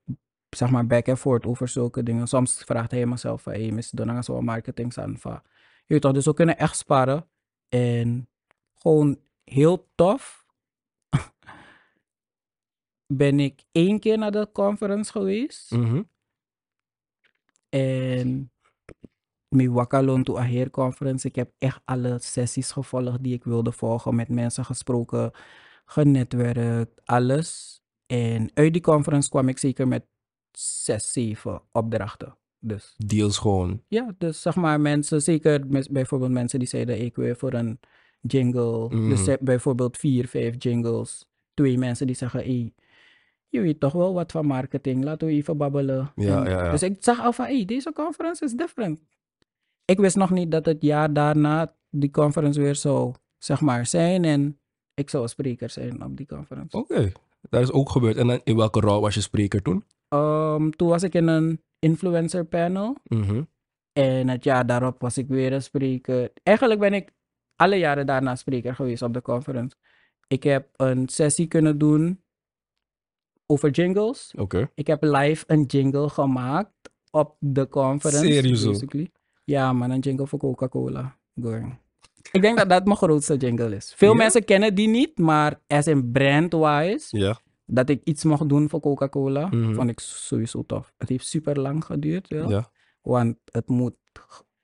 [0.51, 2.27] zeg maar, back and forth over zulke dingen.
[2.27, 5.43] Soms vraagt hij mezelf van, hey, Miss Donanga, zo marketing aan van.
[5.87, 7.29] Je toch, dus we kunnen echt sparen.
[7.69, 8.29] En
[8.75, 10.47] gewoon heel tof
[13.07, 15.71] ben ik één keer naar de conference geweest.
[15.71, 16.03] Mhm.
[17.69, 18.53] En
[19.55, 21.27] met Wakalon to Aheer Conference.
[21.29, 24.15] Ik heb echt alle sessies gevolgd die ik wilde volgen.
[24.15, 25.31] Met mensen gesproken,
[25.85, 27.81] genetwerkt, alles.
[28.07, 30.05] En uit die conference kwam ik zeker met
[30.53, 32.37] zes, zeven opdrachten.
[32.59, 33.83] Dus Deals gewoon.
[33.89, 37.81] ja, dus zeg maar mensen, zeker bijvoorbeeld mensen die zeiden ik wil voor een
[38.21, 38.89] jingle.
[38.89, 39.25] Dus Mhm.
[39.25, 41.27] ze- bijvoorbeeld vier, vijf jingles.
[41.55, 42.73] Twee mensen die zeggen, hey,
[43.49, 46.13] je weet toch wel wat van marketing, laten we even babbelen.
[46.17, 46.71] Ja, En ja, ja.
[46.71, 49.01] Dus ik zag al van, hey, deze conference is different.
[49.85, 54.25] Ik wist nog niet dat het jaar daarna die conference weer zou, zeg maar, zijn.
[54.25, 54.59] En
[54.95, 56.77] ik zou spreker zijn op die conference.
[56.77, 58.17] Oké, dat is ook gebeurd.
[58.17, 59.85] En in welke rol was je spreker toen?
[60.09, 62.97] Ehm, toen was ik in een influencer panel.
[63.05, 63.43] Mhm.
[63.93, 66.33] En het jaar daarop was ik weer een spreker.
[66.43, 67.13] Eigenlijk ben ik
[67.57, 69.77] alle jaren daarna spreker geweest op de conference.
[70.27, 72.23] Ik heb een sessie kunnen doen
[73.47, 74.33] over jingles.
[74.37, 74.71] Oké.
[74.75, 78.27] Ik heb live een jingle gemaakt op de conference.
[78.27, 78.83] Serieus.
[79.45, 81.17] Ja, man, een jingle voor Coca-Cola.
[81.41, 81.79] Going.
[82.33, 83.93] Ik denk dat dat mijn grootste jingle is.
[83.97, 87.39] Veel mensen kennen die niet, maar as in brand-wise, Ja.
[87.67, 89.75] dat ik iets mocht doen voor Coca-Cola, Mhm.
[89.75, 90.93] vond ik sowieso tof.
[90.99, 92.71] Het heeft super lang geduurd, ja.
[93.03, 93.95] Want het moet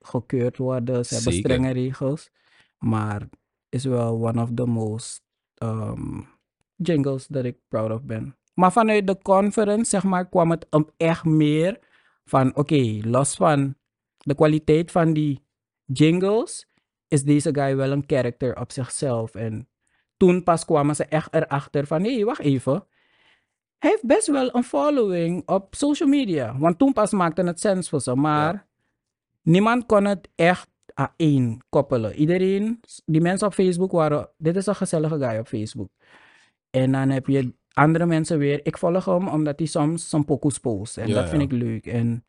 [0.01, 1.05] gekeurd worden.
[1.07, 1.51] Ze hebben Zeker.
[1.51, 2.31] strenge regels.
[2.79, 3.29] Maar
[3.69, 5.23] is wel one of the most
[5.63, 6.29] um,
[6.77, 8.37] jingles dat ik proud of ben.
[8.55, 11.79] Maar vanuit de conference, zeg maar, kwam het om echt meer
[12.25, 13.75] van, oké, los van
[14.23, 15.45] de kwaliteit van die
[15.85, 16.69] jingles,
[17.09, 19.35] is deze guy wel een character op zichzelf.
[19.35, 19.69] En
[20.17, 22.87] toen pas kwamen ze echt erachter van, hé, hey, wacht even.
[23.79, 26.59] Hij heeft best wel een following op social media.
[26.59, 28.15] Want toen pas maakte het sens voor ze.
[28.15, 28.67] Maar
[29.43, 32.15] niemand kon het echt aan één koppelen.
[32.15, 35.91] Iedereen, die mensen op Facebook waren, dit is een gezellige guy op Facebook.
[36.71, 40.59] En dan heb je andere mensen weer, ik volg hem omdat hij soms zijn pokoes
[40.59, 40.99] post.
[40.99, 41.49] En Ja, dat vind ja.
[41.49, 41.87] ik leuk.
[41.87, 42.25] En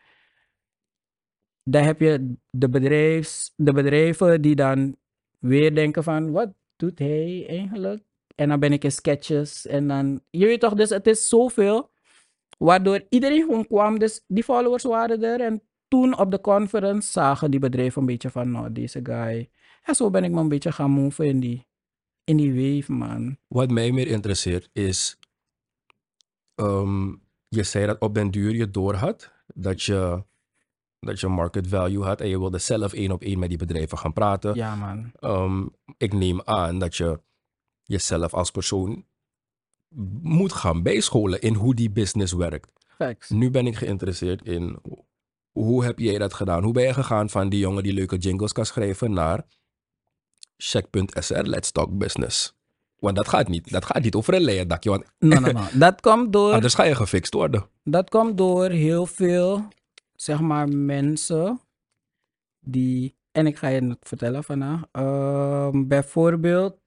[1.63, 4.95] daar heb je de, bedrijfs, de bedrijven die dan
[5.39, 8.03] weer denken van, wat doet hij eigenlijk?
[8.35, 11.91] En dan ben ik in sketches en dan, je weet toch, dus het is zoveel.
[12.57, 15.41] Waardoor iedereen gewoon kwam, dus die followers waren er.
[15.41, 19.49] En toen op de conference zagen die bedrijven een beetje van, nou, deze guy.
[19.83, 21.67] En zo ben ik me een beetje gaan move in die,
[22.23, 23.37] in die wave, man.
[23.47, 25.19] Wat mij meer interesseert is,
[26.55, 27.07] ehm,
[27.47, 30.23] je zei dat op den duur je doorhad dat je,
[31.05, 33.97] dat je market value had en je wilde zelf één op één met die bedrijven
[33.97, 34.55] gaan praten.
[34.55, 35.11] Ja, man.
[35.19, 35.65] Ehm,
[35.97, 37.19] ik neem aan dat je
[37.83, 39.05] jezelf als persoon
[40.21, 42.71] moet gaan bijscholen in hoe die business werkt.
[42.87, 43.29] Facts.
[43.29, 44.79] Nu ben ik geïnteresseerd in
[45.51, 46.63] hoe heb jij dat gedaan?
[46.63, 49.45] Hoe ben je gegaan van die jongen die leuke jingles kan schrijven naar
[50.57, 52.53] check.sr, let's talk business.
[52.99, 53.71] Want dat gaat niet.
[53.71, 55.61] Dat gaat niet over een leien dakje, want No, no, no.
[55.79, 56.53] Dat komt door...
[56.53, 57.65] anders ga je gefixt worden.
[57.83, 59.67] Dat komt door heel veel,
[60.21, 61.59] zeg maar, mensen
[62.59, 63.15] die.
[63.31, 64.83] En ik ga je het vertellen vandaag.
[64.91, 66.79] Ehm, bijvoorbeeld,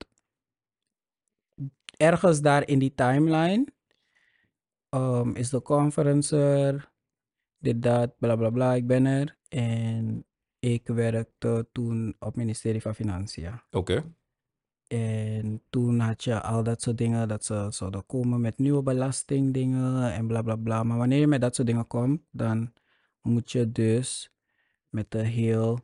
[1.96, 3.66] ergens daar in die timeline
[4.88, 6.92] ehm, is de conferencer,
[7.58, 8.74] dit, dat, bla bla bla.
[8.74, 9.36] Ik ben er.
[9.48, 10.26] En
[10.58, 13.60] ik werkte toen op het ministerie van Financiën.
[13.70, 14.14] Oké.
[14.86, 20.12] En toen had je al dat soort dingen, dat ze zouden komen met nieuwe belastingdingen
[20.12, 20.82] en bla bla bla.
[20.82, 22.72] Maar wanneer je met dat soort dingen komt, dan
[23.24, 24.30] moet je dus
[24.88, 25.78] met een heel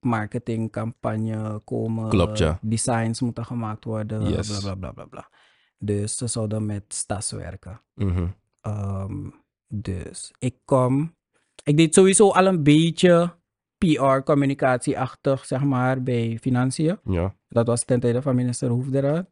[0.00, 2.08] marketingcampagne komen.
[2.08, 2.58] Klopt, ja.
[2.62, 4.48] Designs moeten gemaakt worden, Yes.
[4.48, 5.30] bla bla bla bla bla.
[5.78, 7.80] Dus ze zouden met stas werken.
[7.94, 8.26] Mhm.
[8.60, 9.30] Ehm,
[9.66, 11.16] dus ik kom.
[11.64, 13.36] Ik deed sowieso al een beetje
[13.78, 16.98] PR-communicatieachtig, zeg maar, bij financiën.
[17.04, 17.34] Ja.
[17.48, 19.30] Dat was ten tijde van minister Hoefderaad.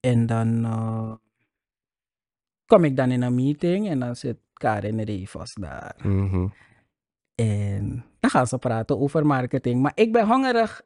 [0.00, 1.14] En dan eh,
[2.66, 5.96] kom ik dan in een meeting en dan zit Karin Revos daar.
[6.02, 6.46] Mhm.
[7.34, 9.82] En dan gaan ze praten over marketing.
[9.82, 10.82] Maar ik ben hongerig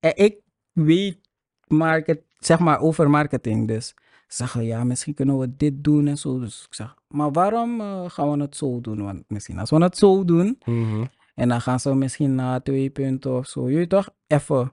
[0.00, 0.36] en ik
[0.72, 1.18] weet
[1.66, 3.68] market, zeg maar over marketing.
[3.68, 3.94] Dus ze
[4.36, 6.38] zeggen, ja, misschien kunnen we dit doen en zo.
[6.38, 9.02] Dus ik zeg, maar waarom eh, gaan we het zo doen?
[9.02, 11.04] Want misschien als we het zo doen, Mhm.
[11.34, 13.70] en dan gaan ze misschien na twee punten of zo.
[13.70, 14.08] Je toch?
[14.26, 14.72] Even.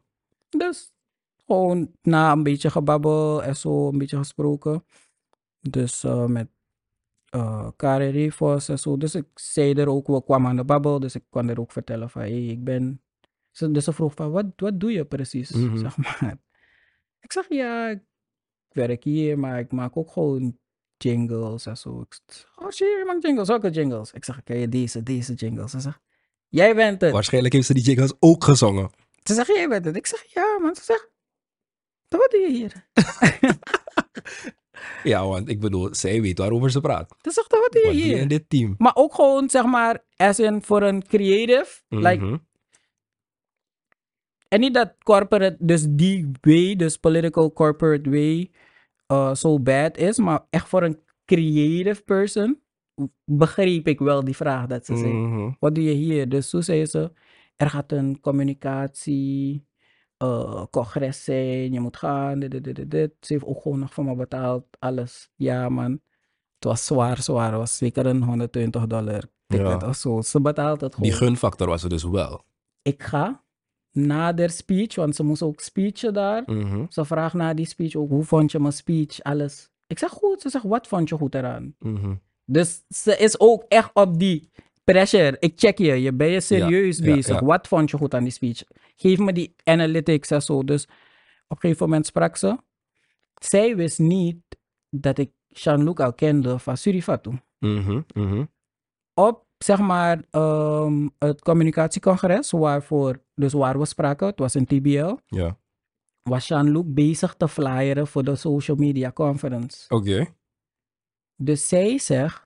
[0.49, 0.91] Dus
[1.45, 4.83] gewoon na een beetje gebabbel en zo, een beetje gesproken.
[5.59, 6.47] Dus eh, met
[7.35, 8.97] uh, Karen Rivos en zo.
[8.97, 10.99] Dus ik zei er ook, we kwamen aan de babbel.
[10.99, 13.01] Dus ik kon er ook vertellen van, hé, hey, ik ben...
[13.51, 15.51] Dus ze vroeg van, wat, wat doe je precies?
[15.51, 15.77] Mhm.
[15.77, 16.37] Zeg maar.
[17.21, 18.01] Ik zeg, ja, ik
[18.71, 20.57] werk hier, maar ik maak ook gewoon
[20.97, 22.01] jingles en zo.
[22.01, 24.11] Ik zeg, oh shit, je maakt jingles, welke jingles?
[24.11, 25.71] Ik zeg, ken je deze, deze jingles?
[25.71, 25.99] Ze zegt,
[26.47, 27.11] jij bent het.
[27.11, 28.89] Waarschijnlijk heeft ze die jingles ook gezongen.
[29.23, 29.95] Ze zegt, jij bent het.
[29.95, 30.75] Ik zeg, ja man.
[30.75, 31.09] Ze zegt,
[32.07, 32.87] wat doe je hier?
[35.03, 37.09] Ja, want ik bedoel, zij weet waarover ze praat.
[37.21, 38.17] Dat is toch wat je Want die hier.
[38.17, 38.75] in dit team.
[38.77, 41.81] Maar ook gewoon, zeg maar, as in voor een creative.
[41.89, 42.37] Like, Mhm.
[44.47, 48.51] en niet dat corporate, dus die way, dus political corporate way,
[49.11, 50.17] uh, zo bad is.
[50.17, 52.59] Maar echt voor een creative person
[53.25, 55.13] begreep ik wel die vraag dat ze zei.
[55.13, 55.51] Mhm.
[55.59, 56.29] Wat doe je hier?
[56.29, 57.11] Dus toen zei ze,
[57.55, 59.65] er gaat een communicatie,
[60.17, 63.11] eh, congres zijn, je moet gaan, dit, dit, dit.
[63.19, 65.29] Ze heeft ook gewoon nog van me betaald, alles.
[65.35, 65.91] Ja man,
[66.55, 67.49] het was zwaar, zwaar.
[67.49, 69.87] Het was zeker een 120 dollar ticket Ja.
[69.87, 70.21] of zo.
[70.21, 71.09] Ze betaalt het gewoon.
[71.09, 72.43] Die gunfactor was er dus wel.
[72.81, 73.43] Ik ga
[73.91, 76.43] na de speech, want ze moest ook speechen daar.
[76.45, 76.85] Mhm.
[76.89, 79.69] Ze vraagt na die speech ook, hoe vond je mijn speech, alles.
[79.87, 81.75] Ik zeg goed, ze zegt, wat vond je goed eraan?
[81.79, 82.13] Mhm.
[82.45, 84.51] Dus ze is ook echt op die
[84.83, 85.37] pressure.
[85.39, 87.39] Ik check je, je ben je serieus ja, bezig.
[87.39, 87.45] ja.
[87.45, 88.63] Wat vond je goed aan die speech?
[88.95, 90.63] Geef me die analytics en zo.
[90.63, 90.91] Dus op
[91.47, 92.57] een gegeven moment sprak ze.
[93.41, 94.37] Zij wist niet
[94.89, 97.39] dat ik Jean-Luc al kende van Surifatu.
[97.59, 98.01] Mhm.
[98.13, 98.45] Mhm.
[99.13, 105.15] Op, zeg maar, ehm, het communicatiecongres, waarvoor, dus waar we spraken, het was in TBL,
[105.25, 105.57] Ja.
[106.21, 109.85] was Jean-Luc bezig te flyeren voor de social media conference.
[109.89, 110.25] Oké.
[111.35, 112.44] Dus zij zegt,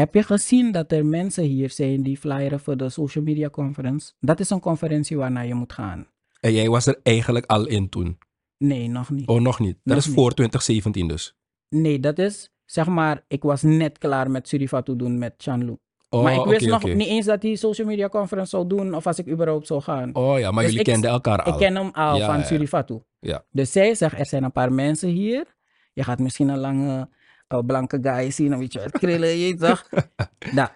[0.00, 4.12] heb je gezien dat er mensen hier zijn die flyeren voor de social media conference?
[4.20, 6.06] Dat is een conferentie waarnaar je moet gaan.
[6.40, 8.18] En jij was er eigenlijk al in toen?
[8.58, 9.28] Nee, nog niet.
[9.28, 9.74] Oh, nog niet?
[9.74, 10.14] Dat Nog is niet.
[10.14, 11.34] voor 2017 dus?
[11.68, 15.76] Nee, dat is, zeg maar, ik was net klaar met Surifatu doen met Jean-Luc.
[16.08, 19.06] Oh, maar ik wist nog niet eens dat hij social media conference zou doen of
[19.06, 20.14] als ik überhaupt zou gaan.
[20.14, 21.52] Oh ja, maar Dus jullie ik- kenden elkaar al?
[21.52, 22.44] Ik ken hem al Ja, van ja.
[22.44, 23.02] Surifatu.
[23.20, 23.44] Ja.
[23.50, 25.44] Dus zij zegt, er zijn een paar mensen hier.
[25.92, 27.08] Je gaat misschien een lange
[27.50, 29.88] eh, blanke guy zien, een beetje uit krullen, je weet toch?
[30.58, 30.68] nou,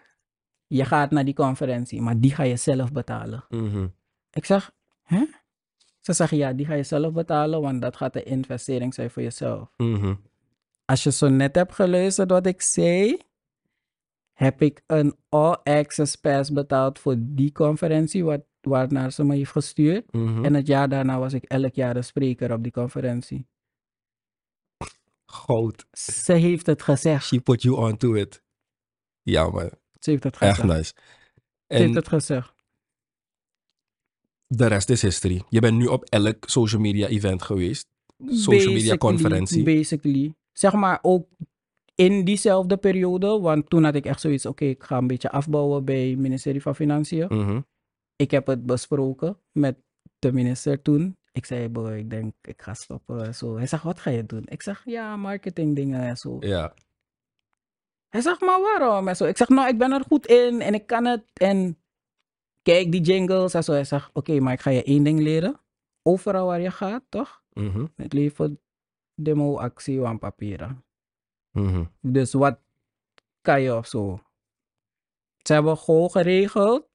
[0.67, 3.45] je gaat naar die conferentie, maar die ga je zelf betalen.
[3.49, 3.87] Mhm.
[4.31, 4.71] Ik zeg,
[5.03, 5.25] hè?
[6.01, 9.23] Ze zeggen, ja, die ga je zelf betalen, want dat gaat een investering zijn voor
[9.23, 9.69] jezelf.
[9.77, 10.15] Mhm.
[10.85, 13.19] Als je zo net hebt geluisterd wat ik zei,
[14.33, 20.13] heb ik een all-access pass betaald voor die conferentie, wat, waarnaar ze me heeft gestuurd.
[20.13, 20.45] Mhm.
[20.45, 23.47] En het jaar daarna was ik elk jaar de spreker op die conferentie.
[25.93, 27.27] Ze heeft het gezegd.
[27.27, 28.43] She put you onto it.
[29.23, 29.71] Ja, maar
[30.01, 30.59] Ze heeft het gezegd.
[30.59, 30.93] echt nice.
[30.95, 32.53] Ze heeft En het gezegd.
[34.47, 35.43] de rest is history.
[35.49, 37.87] Je bent nu op elk social media event geweest.
[38.27, 39.63] Social media conferentie.
[39.65, 40.35] Basically.
[40.53, 41.29] Zeg maar ook
[41.95, 45.85] in diezelfde periode, want toen had ik echt zoiets, oké, ik ga een beetje afbouwen
[45.85, 47.27] bij het ministerie van Financiën.
[47.29, 47.61] Mhm.
[48.17, 49.77] Ik heb het besproken met
[50.19, 51.17] de minister toen.
[51.35, 53.27] Ik zei, boy, ik denk, ik ga stoppen.
[53.27, 53.57] en Zo.
[53.57, 54.43] Hij zegt, wat ga je doen?
[54.47, 56.37] Ik zeg, ja, marketing dingen en zo.
[56.41, 56.75] Ja.
[58.09, 59.09] Hij zegt, maar waarom?
[59.09, 59.25] En zo.
[59.25, 61.25] Ik zeg, nou, ik ben er goed in en ik kan het.
[61.33, 61.79] En
[62.63, 63.73] kijk die jingles en zo.
[63.73, 65.61] Hij zegt, oké, maar ik ga je één ding leren.
[66.03, 67.43] Overal waar je gaat, toch?
[67.53, 67.87] Mhm.
[67.97, 68.61] Het leven
[69.15, 70.85] demo actie aan papieren.
[71.51, 71.85] Mhm.
[72.01, 72.59] Dus wat
[73.41, 74.21] kan je of zo?
[75.43, 76.89] Ze hebben gewoon geregeld.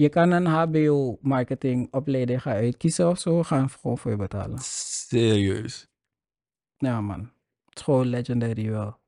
[0.00, 3.42] Je kan een HBO marketing opleiding gaan uitkiezen of zo.
[3.42, 4.58] Gaan gewoon voor je betalen.
[4.62, 5.88] Serieus.
[6.76, 7.20] Ja man.
[7.68, 8.98] Het is gewoon legendary wel.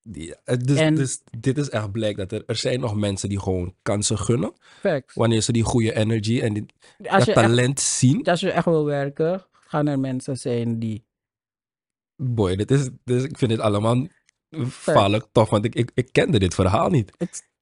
[0.00, 3.28] Ja, het- dus, En- dus dit is echt blijk dat er, er zijn nog mensen
[3.28, 4.52] die gewoon kansen gunnen.
[4.60, 5.14] Facts.
[5.14, 6.66] Wanneer ze die goede energy en die,
[6.98, 8.24] dat echt, talent zien.
[8.24, 11.04] als je echt wil werken, gaan er mensen zijn die...
[12.16, 14.06] Boy, dit is, dit is- ik vind dit allemaal
[14.66, 15.50] vaarlijk tof.
[15.50, 17.12] Want ik, ik, ik kende dit verhaal niet.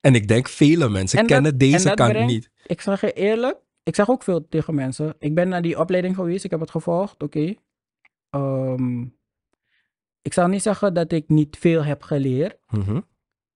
[0.01, 2.51] En ik denk vele mensen dat- kennen en deze kant brengt- niet.
[2.67, 5.15] ik zeg je eerlijk, ik zeg ook veel tegen mensen.
[5.19, 7.55] Ik ben naar die opleiding geweest, ik heb het gevolgd, oké.
[8.31, 9.01] Ehm,
[10.23, 12.57] ik zal niet zeggen dat ik niet veel heb geleerd.
[12.69, 13.01] Mhm.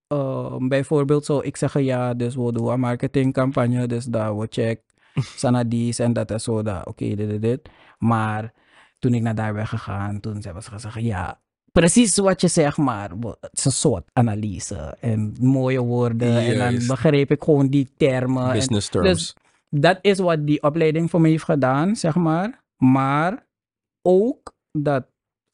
[0.06, 4.80] Ehm, bijvoorbeeld zou ik zeggen, ja, dus we doen een marketingcampagne, dus daar we check,
[5.42, 7.68] sana dies en dat en zo, dat, oké, dit, dit, dit.
[7.98, 8.52] Maar
[8.98, 11.40] toen ik naar daar ben gegaan, toen hebben ze gezegd, ja,
[11.80, 16.36] precies wat je zegt, maar het is een soort analyse en mooie woorden.
[16.36, 18.46] En dan begreep ik gewoon die termen.
[18.46, 19.08] en Business terms.
[19.08, 19.34] dus
[19.68, 22.64] dat is wat die opleiding voor me heeft gedaan, zeg maar.
[22.76, 23.46] Maar
[24.02, 25.06] ook dat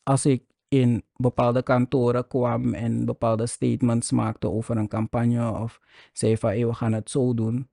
[0.03, 5.81] als ik in bepaalde kantoren kwam en bepaalde statements maakte over een campagne of
[6.13, 7.69] zei van hey, we gaan het zo doen,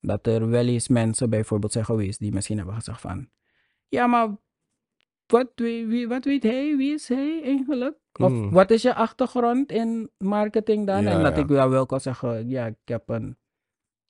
[0.00, 3.28] dat er wel eens mensen bijvoorbeeld zijn geweest die misschien hebben gezegd van
[3.88, 4.28] ja, maar
[5.26, 6.76] wat, weet- wie, wat weet hij?
[6.76, 7.96] Wie is hij eigenlijk?
[8.12, 8.50] Of Mm.
[8.50, 11.02] wat is je achtergrond in marketing dan?
[11.02, 11.42] Ja, en dat ja.
[11.42, 13.36] ik wel wel kan zeggen, ja, ik heb een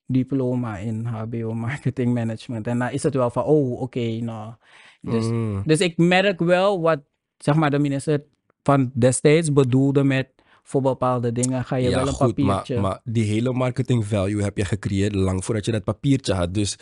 [0.07, 2.67] diploma in HBO Marketing Management.
[2.67, 4.53] En dan is het wel van, oh, oké, nou.
[5.01, 5.63] Dus, Mm.
[5.65, 7.01] dus ik merk wel wat,
[7.39, 8.25] zeg maar, de minister
[8.63, 10.29] van destijds bedoelde met
[10.63, 12.81] voor bepaalde dingen ga je ja, wel een goed, maar, papiertje.
[12.81, 16.55] maar die hele marketing value heb je gecreëerd lang voordat je dat papiertje had.
[16.55, 16.79] Dus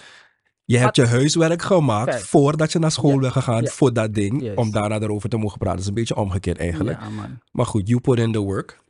[0.70, 2.24] Je hebt je huiswerk gemaakt Kijk.
[2.24, 4.56] voordat je naar school bent gegaan voor dat ding.
[4.56, 5.76] Om daarna erover te mogen praten.
[5.76, 7.00] Dat is een beetje omgekeerd eigenlijk.
[7.00, 7.40] Ja, man.
[7.52, 8.80] Maar goed, you put in the work.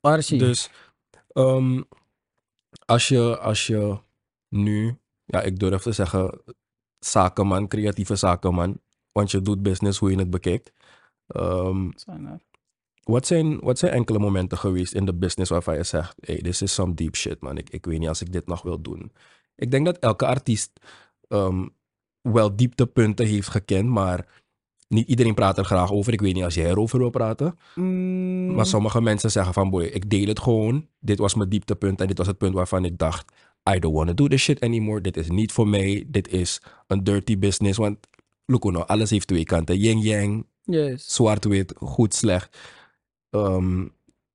[0.00, 0.38] Archie.
[0.38, 0.70] Dus
[1.32, 1.82] ehm,
[2.84, 3.98] als, je, als je
[4.48, 6.40] nu, ja, ik durf te zeggen,
[6.98, 8.80] zakenman, creatieve zakenman,
[9.12, 10.72] want je doet business hoe je het bekijkt.
[11.26, 12.40] Ehm, Zijn er.
[13.02, 16.62] wat, zijn, wat zijn enkele momenten geweest in de business waarvan je zegt: hey, this
[16.62, 17.58] is some deep shit, man.
[17.58, 19.12] Ik, ik weet niet als ik dit nog wil doen.
[19.56, 20.80] Ik denk dat elke artiest
[21.28, 21.66] ehm,
[22.20, 24.26] wel dieptepunten heeft gekend, maar
[24.88, 26.12] niet iedereen praat er graag over.
[26.12, 27.58] Ik weet niet als jij erover wil praten.
[27.74, 30.86] Mm, Maar sommige mensen zeggen van boy, ik deel het gewoon.
[31.00, 33.32] Dit was mijn dieptepunt en dit was het punt waarvan ik dacht,
[33.74, 35.00] I don't want to do this shit anymore.
[35.00, 36.04] Dit is niet voor mij.
[36.06, 37.78] Dit is een dirty business.
[37.78, 37.98] Want
[38.46, 39.78] look nou, alles heeft twee kanten.
[39.78, 41.14] Yin yang, Yes.
[41.14, 42.58] zwart-wit, goed, slecht.
[43.30, 43.86] Ehm,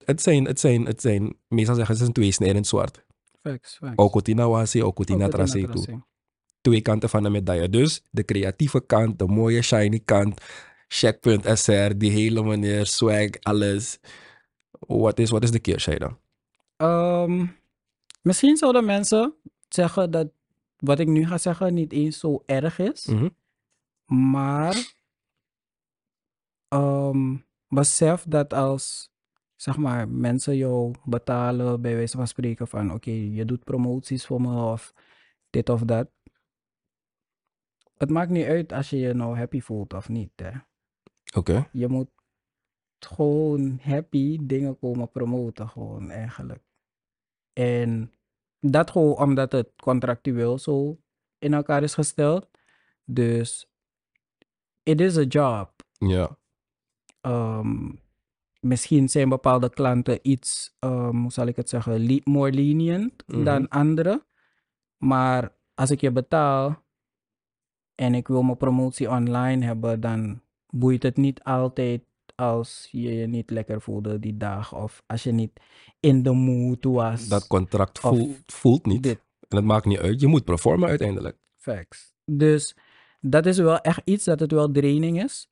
[0.06, 3.04] het, zijn, het, zijn, het zijn, meestal zeggen ze, het is een tweesnijdend zwart.
[3.42, 3.98] Facts, facts.
[3.98, 6.04] Ook Otina wasi, ook Otina toe.
[6.64, 7.70] Twee kanten van de medaille.
[7.70, 10.42] Dus de creatieve kant, de mooie shiny kant,
[10.88, 14.00] check.sr, die hele manier, swag, alles.
[14.80, 16.18] Wat is, wat is de keerzijde?
[16.78, 17.46] Ehm,
[18.22, 19.34] misschien zouden mensen
[19.70, 20.32] zeggen dat
[20.78, 23.06] wat ik nu ga zeggen niet eens zo erg is.
[23.06, 23.30] Mhm.
[24.06, 24.94] Maar
[26.68, 27.36] ehm,
[27.68, 29.14] besef dat als
[29.64, 34.42] zeg maar, mensen jou betalen, bij wijze van spreken van oké, je doet promoties voor
[34.42, 34.94] me of
[35.50, 36.10] dit of dat.
[38.04, 40.32] Het maakt niet uit als je je nou happy voelt of niet.
[40.36, 40.52] Hè.
[41.38, 41.70] Oké.
[41.72, 42.10] Je moet
[43.00, 46.64] gewoon happy dingen komen promoten, gewoon eigenlijk.
[47.54, 48.12] En
[48.60, 50.98] dat gewoon omdat het contractueel zo
[51.38, 52.50] in elkaar is gesteld.
[53.06, 53.72] Dus
[54.84, 55.72] it is a job.
[55.98, 56.38] Ja.
[57.22, 57.92] Ehm,
[58.60, 63.44] misschien zijn bepaalde klanten iets, ehm, hoe zal ik het zeggen, more lenient Mhm.
[63.44, 64.24] dan anderen.
[64.98, 66.82] Maar als ik je betaal
[67.96, 72.02] en ik wil mijn promotie online hebben, dan boeit het niet altijd
[72.36, 75.60] als je je niet lekker voelde die dag of als je niet
[76.00, 77.28] in de mood was.
[77.28, 79.04] Dat contract voelt, voelt niet.
[79.04, 79.20] dit.
[79.48, 80.20] En het maakt niet uit.
[80.22, 81.38] Je moet performen uiteindelijk.
[81.56, 82.14] Facts.
[82.26, 82.76] Dus
[83.20, 85.48] dat is wel echt iets dat het wel draining is.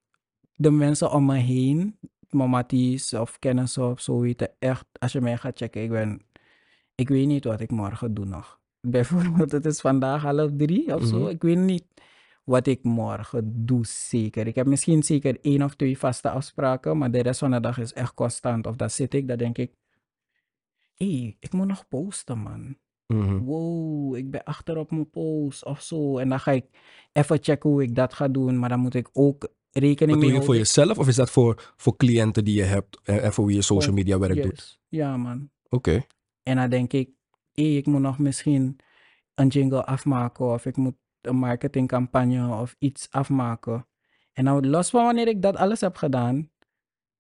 [0.55, 1.97] De mensen om me heen,
[2.29, 6.21] mamaties of kennissen of zo weten echt, als je mij gaat checken, ik ben,
[6.95, 8.59] ik weet niet wat ik morgen doe nog.
[8.81, 11.19] Bijvoorbeeld, het is vandaag half drie of zo.
[11.19, 11.29] Mhm.
[11.29, 11.85] Ik weet niet
[12.52, 14.47] wat ik morgen doe zeker.
[14.47, 17.78] Ik heb misschien zeker één of twee vaste afspraken, maar de rest van de dag
[17.78, 18.68] is echt constant.
[18.68, 19.72] Of dat zit ik, dan denk ik,
[20.95, 22.76] hé, hey, ik moet nog posten man
[23.12, 23.38] Mhm.
[23.38, 26.18] wow, ik ben achter op mijn post of zo.
[26.18, 26.66] En dan ga ik
[27.12, 28.60] even checken hoe ik dat ga doen.
[28.60, 30.58] Maar dan moet ik ook rekening mee je voor houden.
[30.58, 33.62] jezelf of is dat voor, voor cliënten die je hebt en en voor wie je
[33.62, 34.80] social media werk doet?
[34.88, 35.49] Ja, man.
[35.70, 36.06] Oké.
[36.43, 37.10] En dan denk ik,
[37.54, 38.78] hé, ik moet nog misschien
[39.36, 40.45] een jingle afmaken.
[40.45, 43.88] Of ik moet een marketingcampagne of iets afmaken.
[44.34, 46.49] En nou, los van wanneer ik dat alles heb gedaan,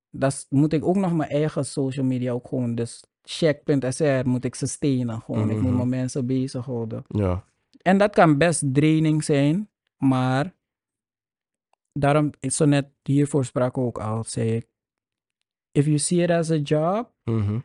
[0.09, 2.75] dat is- moet ik ook nog mijn eigen social media ook gewoon.
[2.75, 5.21] Dus check.sr moet ik sustainen.
[5.21, 5.49] Gewoon.
[5.49, 5.75] Ik moet Mhm.
[5.75, 7.03] mijn mensen bezighouden.
[7.07, 7.43] Ja.
[7.81, 10.55] En dat kan best draining zijn, maar
[11.93, 14.67] daarom, ik zo net hiervoor sprak ook al, zei ik,
[15.71, 17.59] if you see it as a job, Mhm.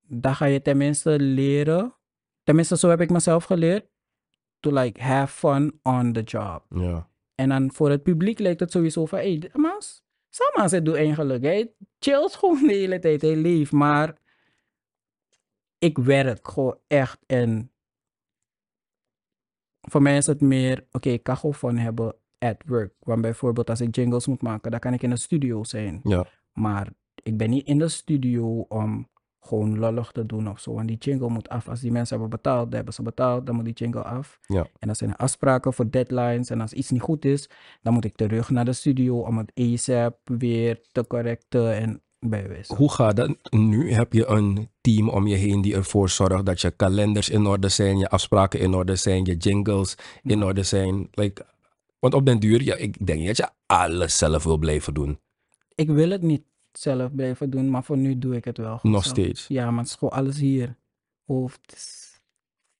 [0.00, 1.94] dan ga je tenminste leren,
[2.42, 3.88] tenminste zo heb ik mezelf geleerd,
[4.64, 6.62] to like have fun on the job.
[6.68, 7.08] Ja.
[7.34, 10.94] En dan voor het publiek lijkt het sowieso van, hé, hey, Mas, Samas het doet
[10.94, 14.18] eigenlijk, hij chillt gewoon de hele tijd, hij leeft, maar
[15.78, 17.72] ik werk gewoon echt en
[19.80, 22.94] voor mij is het meer, oké, ik kan gewoon fun hebben at work.
[22.98, 26.00] Want bijvoorbeeld als ik jingles moet maken, dan kan ik in de studio zijn.
[26.02, 26.26] Ja.
[26.52, 26.92] Maar
[27.22, 29.08] ik ben niet in de studio om
[29.46, 30.74] gewoon lollig te doen of zo.
[30.74, 31.68] Want die jingle moet af.
[31.68, 34.38] Als die mensen hebben betaald, dan hebben ze betaald, dan moet die jingle af.
[34.46, 34.66] Ja.
[34.78, 36.50] En dan zijn er afspraken voor deadlines.
[36.50, 37.48] En als iets niet goed is,
[37.82, 42.76] dan moet ik terug naar de studio om het ASAP weer te correcten en bijwijzen.
[42.76, 43.92] Hoe gaat dat nu?
[43.92, 47.68] Heb je een team om je heen die ervoor zorgt dat je kalenders in orde
[47.68, 51.08] zijn, je afspraken in orde zijn, je jingles in orde zijn?
[51.10, 51.46] Like,
[51.98, 55.18] want op den duur, ja, ik denk niet dat je alles zelf wil blijven doen.
[55.74, 56.42] Ik wil het niet
[56.78, 58.78] zelf blijven doen, maar voor nu doe ik het wel.
[58.78, 59.16] gewoon Nog zelf.
[59.16, 59.46] steeds.
[59.48, 60.76] Ja, maar het is gewoon alles hier.
[61.24, 62.02] Hoofd is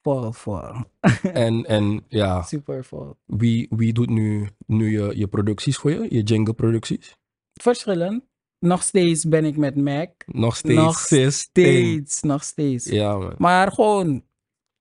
[0.03, 0.61] vol, vol.
[1.33, 3.17] En, en ja, Super vol.
[3.25, 6.07] wie, wie doet nu, nu je, je producties voor je?
[6.15, 7.17] Je jingle producties?
[7.53, 8.25] Verschillend.
[8.59, 10.11] Nog steeds ben ik met Mac.
[10.27, 10.81] Nog steeds.
[10.81, 10.99] Nog.
[11.33, 12.85] Steeds, nog steeds.
[12.87, 13.35] Ja, man.
[13.39, 14.25] Maar gewoon,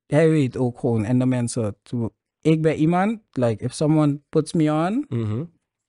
[0.05, 1.75] hij weet ook gewoon, en de mensen.
[2.41, 5.43] Ik ben iemand, like, if someone puts me on, Mhm.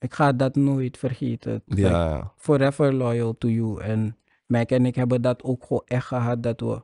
[0.05, 1.63] Ik ga dat nooit vergeten.
[1.67, 2.33] Like, Ja, ja.
[2.37, 3.81] forever loyal to you.
[3.83, 6.83] En Mac en ik hebben dat ook gewoon echt gehad, dat we...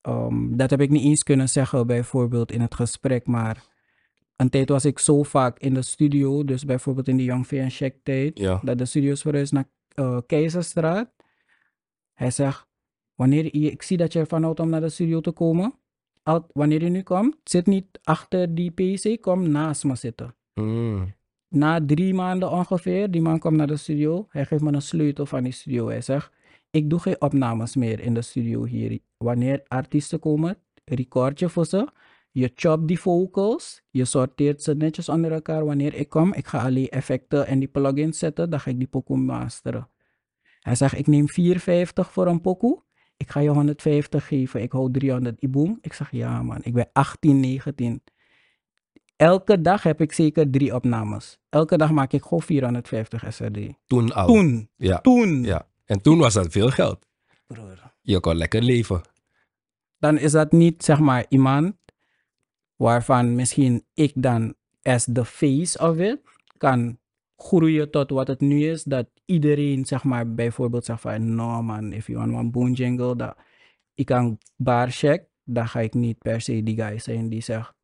[0.00, 3.64] ehm, dat heb ik niet eens kunnen zeggen bijvoorbeeld in het gesprek, maar
[4.36, 7.52] een tijd was ik zo vaak in de studio, dus bijvoorbeeld in de Young V
[7.52, 8.60] en Check tijd, Ja.
[8.62, 11.10] dat de studio's verhuisd naar eh, Keizerstraat.
[12.14, 12.66] Hij zegt,
[13.14, 15.74] wanneer je, ik zie dat je ervan houdt om naar de studio te komen,
[16.22, 20.34] Al- wanneer je nu komt, zit niet achter die PC, kom naast me zitten.
[20.54, 21.14] Mm.
[21.52, 24.26] Na drie maanden ongeveer, die man komt naar de studio.
[24.28, 25.88] Hij geeft me een sleutel van die studio.
[25.88, 26.32] Hij zegt,
[26.70, 28.98] ik doe geen opnames meer in de studio hier.
[29.16, 31.88] Wanneer artiesten komen, record je voor ze.
[32.30, 33.82] Je chopt die vocals.
[33.90, 35.64] Je sorteert ze netjes onder elkaar.
[35.64, 38.50] Wanneer ik kom, ik ga alleen effecten en die plugins zetten.
[38.50, 39.88] Dan ga ik die pokoe masteren.
[40.60, 42.82] Hij zegt, ik neem 4,50 voor een pokoe.
[43.16, 44.62] Ik ga je 150 geven.
[44.62, 45.78] Ik hou 300 iboom.
[45.80, 48.02] Ik zeg, ja man, ik ben 18, 19.
[49.22, 51.38] Elke dag heb ik zeker drie opnames.
[51.48, 53.58] Elke dag maak ik gewoon 450 SRD.
[53.86, 54.26] Toen al.
[54.26, 55.00] Toen, Ja.
[55.00, 55.42] toen.
[55.44, 55.68] ja.
[55.84, 57.06] En toen was dat veel geld.
[57.46, 57.92] Broer.
[58.00, 59.00] Je kon lekker leven.
[59.98, 61.74] Dan is dat niet, zeg maar, iemand
[62.76, 66.20] waarvan misschien ik dan as the face of it
[66.56, 66.98] kan
[67.36, 68.84] groeien tot wat het nu is.
[68.84, 73.16] Dat iedereen, zeg maar, bijvoorbeeld zegt van, no man, if you want one boom jingle,
[73.16, 73.36] dat
[73.94, 77.74] ik kan bar check, dan ga ik niet per se die guy zijn die zegt,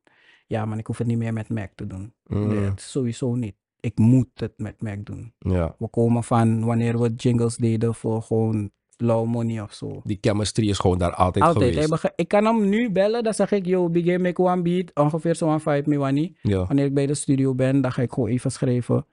[0.48, 2.12] ja man, ik hoef het niet meer met Mac te doen.
[2.26, 2.46] Mm.
[2.48, 3.54] Nee, sowieso niet.
[3.80, 5.32] Ik moet het met Mac doen.
[5.38, 5.74] Ja.
[5.78, 10.00] We komen van wanneer we jingles deden voor gewoon low money of zo.
[10.04, 11.70] Die chemistry is gewoon daar altijd, Altijd.
[11.72, 11.90] Geweest.
[11.90, 15.34] bege- ik kan hem nu bellen, dan zeg ik, yo, begin make one beat, ongeveer
[15.34, 16.66] zo'n 5 me Ja.
[16.66, 19.06] Wanneer ik bij de studio ben, dan ga ik gewoon even schrijven.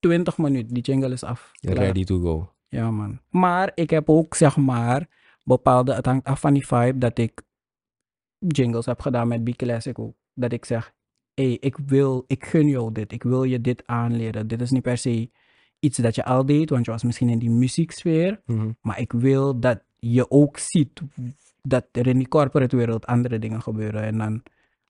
[0.00, 1.50] 20 minuten, die jingle is af.
[1.60, 1.76] Klaar.
[1.76, 2.52] Ready to go.
[2.68, 3.20] Ja, man.
[3.28, 5.08] Maar ik heb ook, zeg maar,
[5.44, 7.42] bepaalde, het hangt af van die vibe, dat ik
[8.46, 10.14] jingles heb gedaan met B-Classic ook.
[10.34, 10.92] Dat ik zeg,
[11.34, 14.48] hé, hey, ik wil, ik gun jou dit, ik wil je dit aanleren.
[14.48, 15.30] Dit is niet per se
[15.78, 18.40] iets dat je al deed, want je was misschien in die muzieksfeer.
[18.46, 18.70] Mhm.
[18.80, 21.02] Maar ik wil dat je ook ziet
[21.62, 24.02] dat er in die corporate wereld andere dingen gebeuren.
[24.02, 24.42] En dan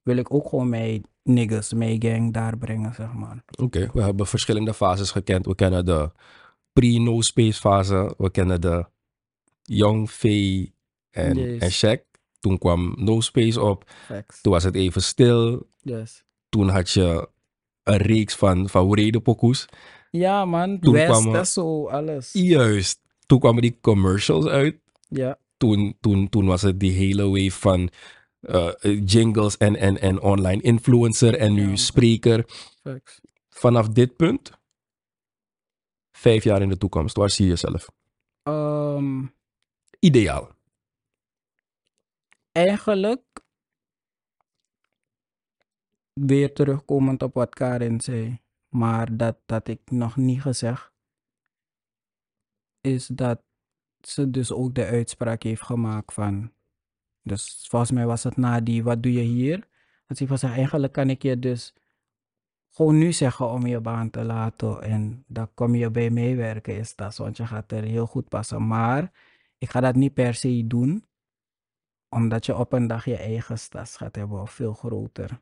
[0.02, 3.44] wil ik ook gewoon mijn niggas, mijn gang daar brengen, zeg maar.
[3.62, 5.46] Oké, we hebben verschillende fases gekend.
[5.46, 6.10] We kennen de
[6.72, 8.14] pre-no space fase.
[8.18, 8.86] We kennen de
[9.62, 10.72] Young Faye
[11.10, 11.60] en, Yes.
[11.60, 12.09] en Shaq.
[12.40, 13.84] Toen kwam No Space op.
[14.06, 14.40] Facts.
[14.40, 15.66] Toen was het even stil.
[15.82, 16.24] Yes.
[16.48, 17.28] Toen had je
[17.82, 19.66] een reeks van, van Wrede pokoes.
[20.10, 20.78] Ja, man.
[20.80, 22.32] Toen West, kwamen- dat zo alles.
[22.32, 23.00] Juist.
[23.26, 24.76] Toen kwamen die commercials uit.
[25.08, 25.38] Ja.
[25.56, 27.90] Toen, toen, toen was het die hele wave van
[28.40, 28.72] eh,
[29.04, 31.76] jingles en, en, en online influencer en nu Ja.
[31.76, 32.44] spreker.
[32.82, 33.20] Facts.
[33.48, 34.50] Vanaf dit punt,
[36.12, 37.88] vijf jaar in de toekomst, waar zie je jezelf?
[38.42, 39.22] Ehm,
[39.98, 40.50] Ideaal.
[42.52, 43.22] Eigenlijk
[46.12, 50.92] weer terugkomend op wat Karin zei, maar dat had ik nog niet gezegd,
[52.80, 53.42] is dat
[54.00, 56.52] ze dus ook de uitspraak heeft gemaakt van,
[57.22, 59.68] dus volgens mij was het na die, wat doe je hier?
[60.06, 61.74] Dat ze van eigenlijk kan ik je dus
[62.70, 66.76] gewoon nu zeggen om je baan te laten en dan kom je bij mij werken
[66.76, 68.66] is dat, want je gaat er heel goed passen.
[68.66, 69.12] Maar
[69.58, 71.04] ik ga dat niet per se doen,
[72.10, 75.40] omdat je op een dag je eigen stas gaat hebben of veel groter.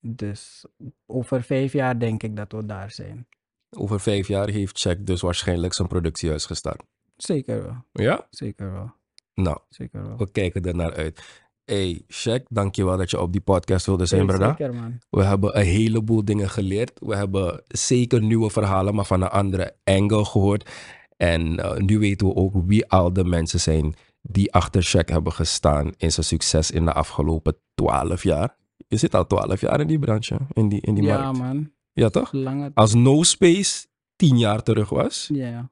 [0.00, 0.64] Dus
[1.06, 3.26] over vijf jaar denk ik dat we daar zijn.
[3.70, 6.82] Over vijf jaar heeft Check dus waarschijnlijk zijn productiehuis gestart.
[7.16, 8.26] Zeker wel, Ja?
[8.30, 8.92] zeker wel,
[9.34, 10.16] Nou, zeker wel.
[10.16, 11.42] we kijken er naar uit.
[11.64, 14.48] Hey, Shaq, dankjewel dat je op die podcast wilde zijn, brada.
[14.58, 14.98] Zeker man.
[15.10, 16.92] We hebben een heleboel dingen geleerd.
[17.00, 20.70] We hebben zeker nieuwe verhalen, maar van een andere angle gehoord.
[21.16, 23.94] En eh, nu weten we ook wie al de mensen zijn
[24.28, 28.56] die achter Shaq hebben gestaan in zijn succes in de afgelopen twaalf jaar.
[28.88, 31.38] Je zit al twaalf jaar in die branche, in die, in die Ja markt.
[31.38, 32.32] man, Ja, toch?
[32.32, 35.70] lange Als No Space tien jaar terug was Ja,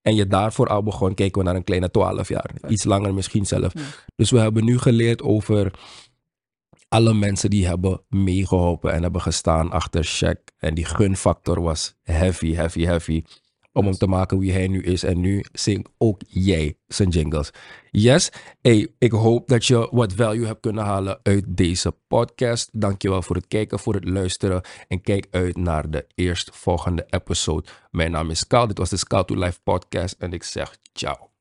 [0.00, 2.50] en je daarvoor al begon, kijken we naar een kleine twaalf jaar.
[2.68, 3.74] Iets langer misschien zelf.
[3.74, 3.80] Ja.
[4.16, 5.72] Dus we hebben nu geleerd over
[6.88, 10.54] alle mensen die hebben meegeholpen en hebben gestaan achter Shaq.
[10.58, 13.22] En die gunfactor was heavy, heavy, heavy.
[13.72, 15.02] Om hem te maken wie hij nu is.
[15.02, 17.50] En nu zingt ook jij zijn jingles.
[17.90, 22.68] Yes, hey, ik hoop dat je wat value hebt kunnen halen uit deze podcast.
[22.72, 24.62] Dankjewel voor het kijken, voor het luisteren.
[24.88, 27.68] En kijk uit naar de eerstvolgende episode.
[27.90, 28.66] Mijn naam is Kaal.
[28.66, 30.14] Dit was de Scout to Life podcast.
[30.18, 31.31] En ik zeg ciao.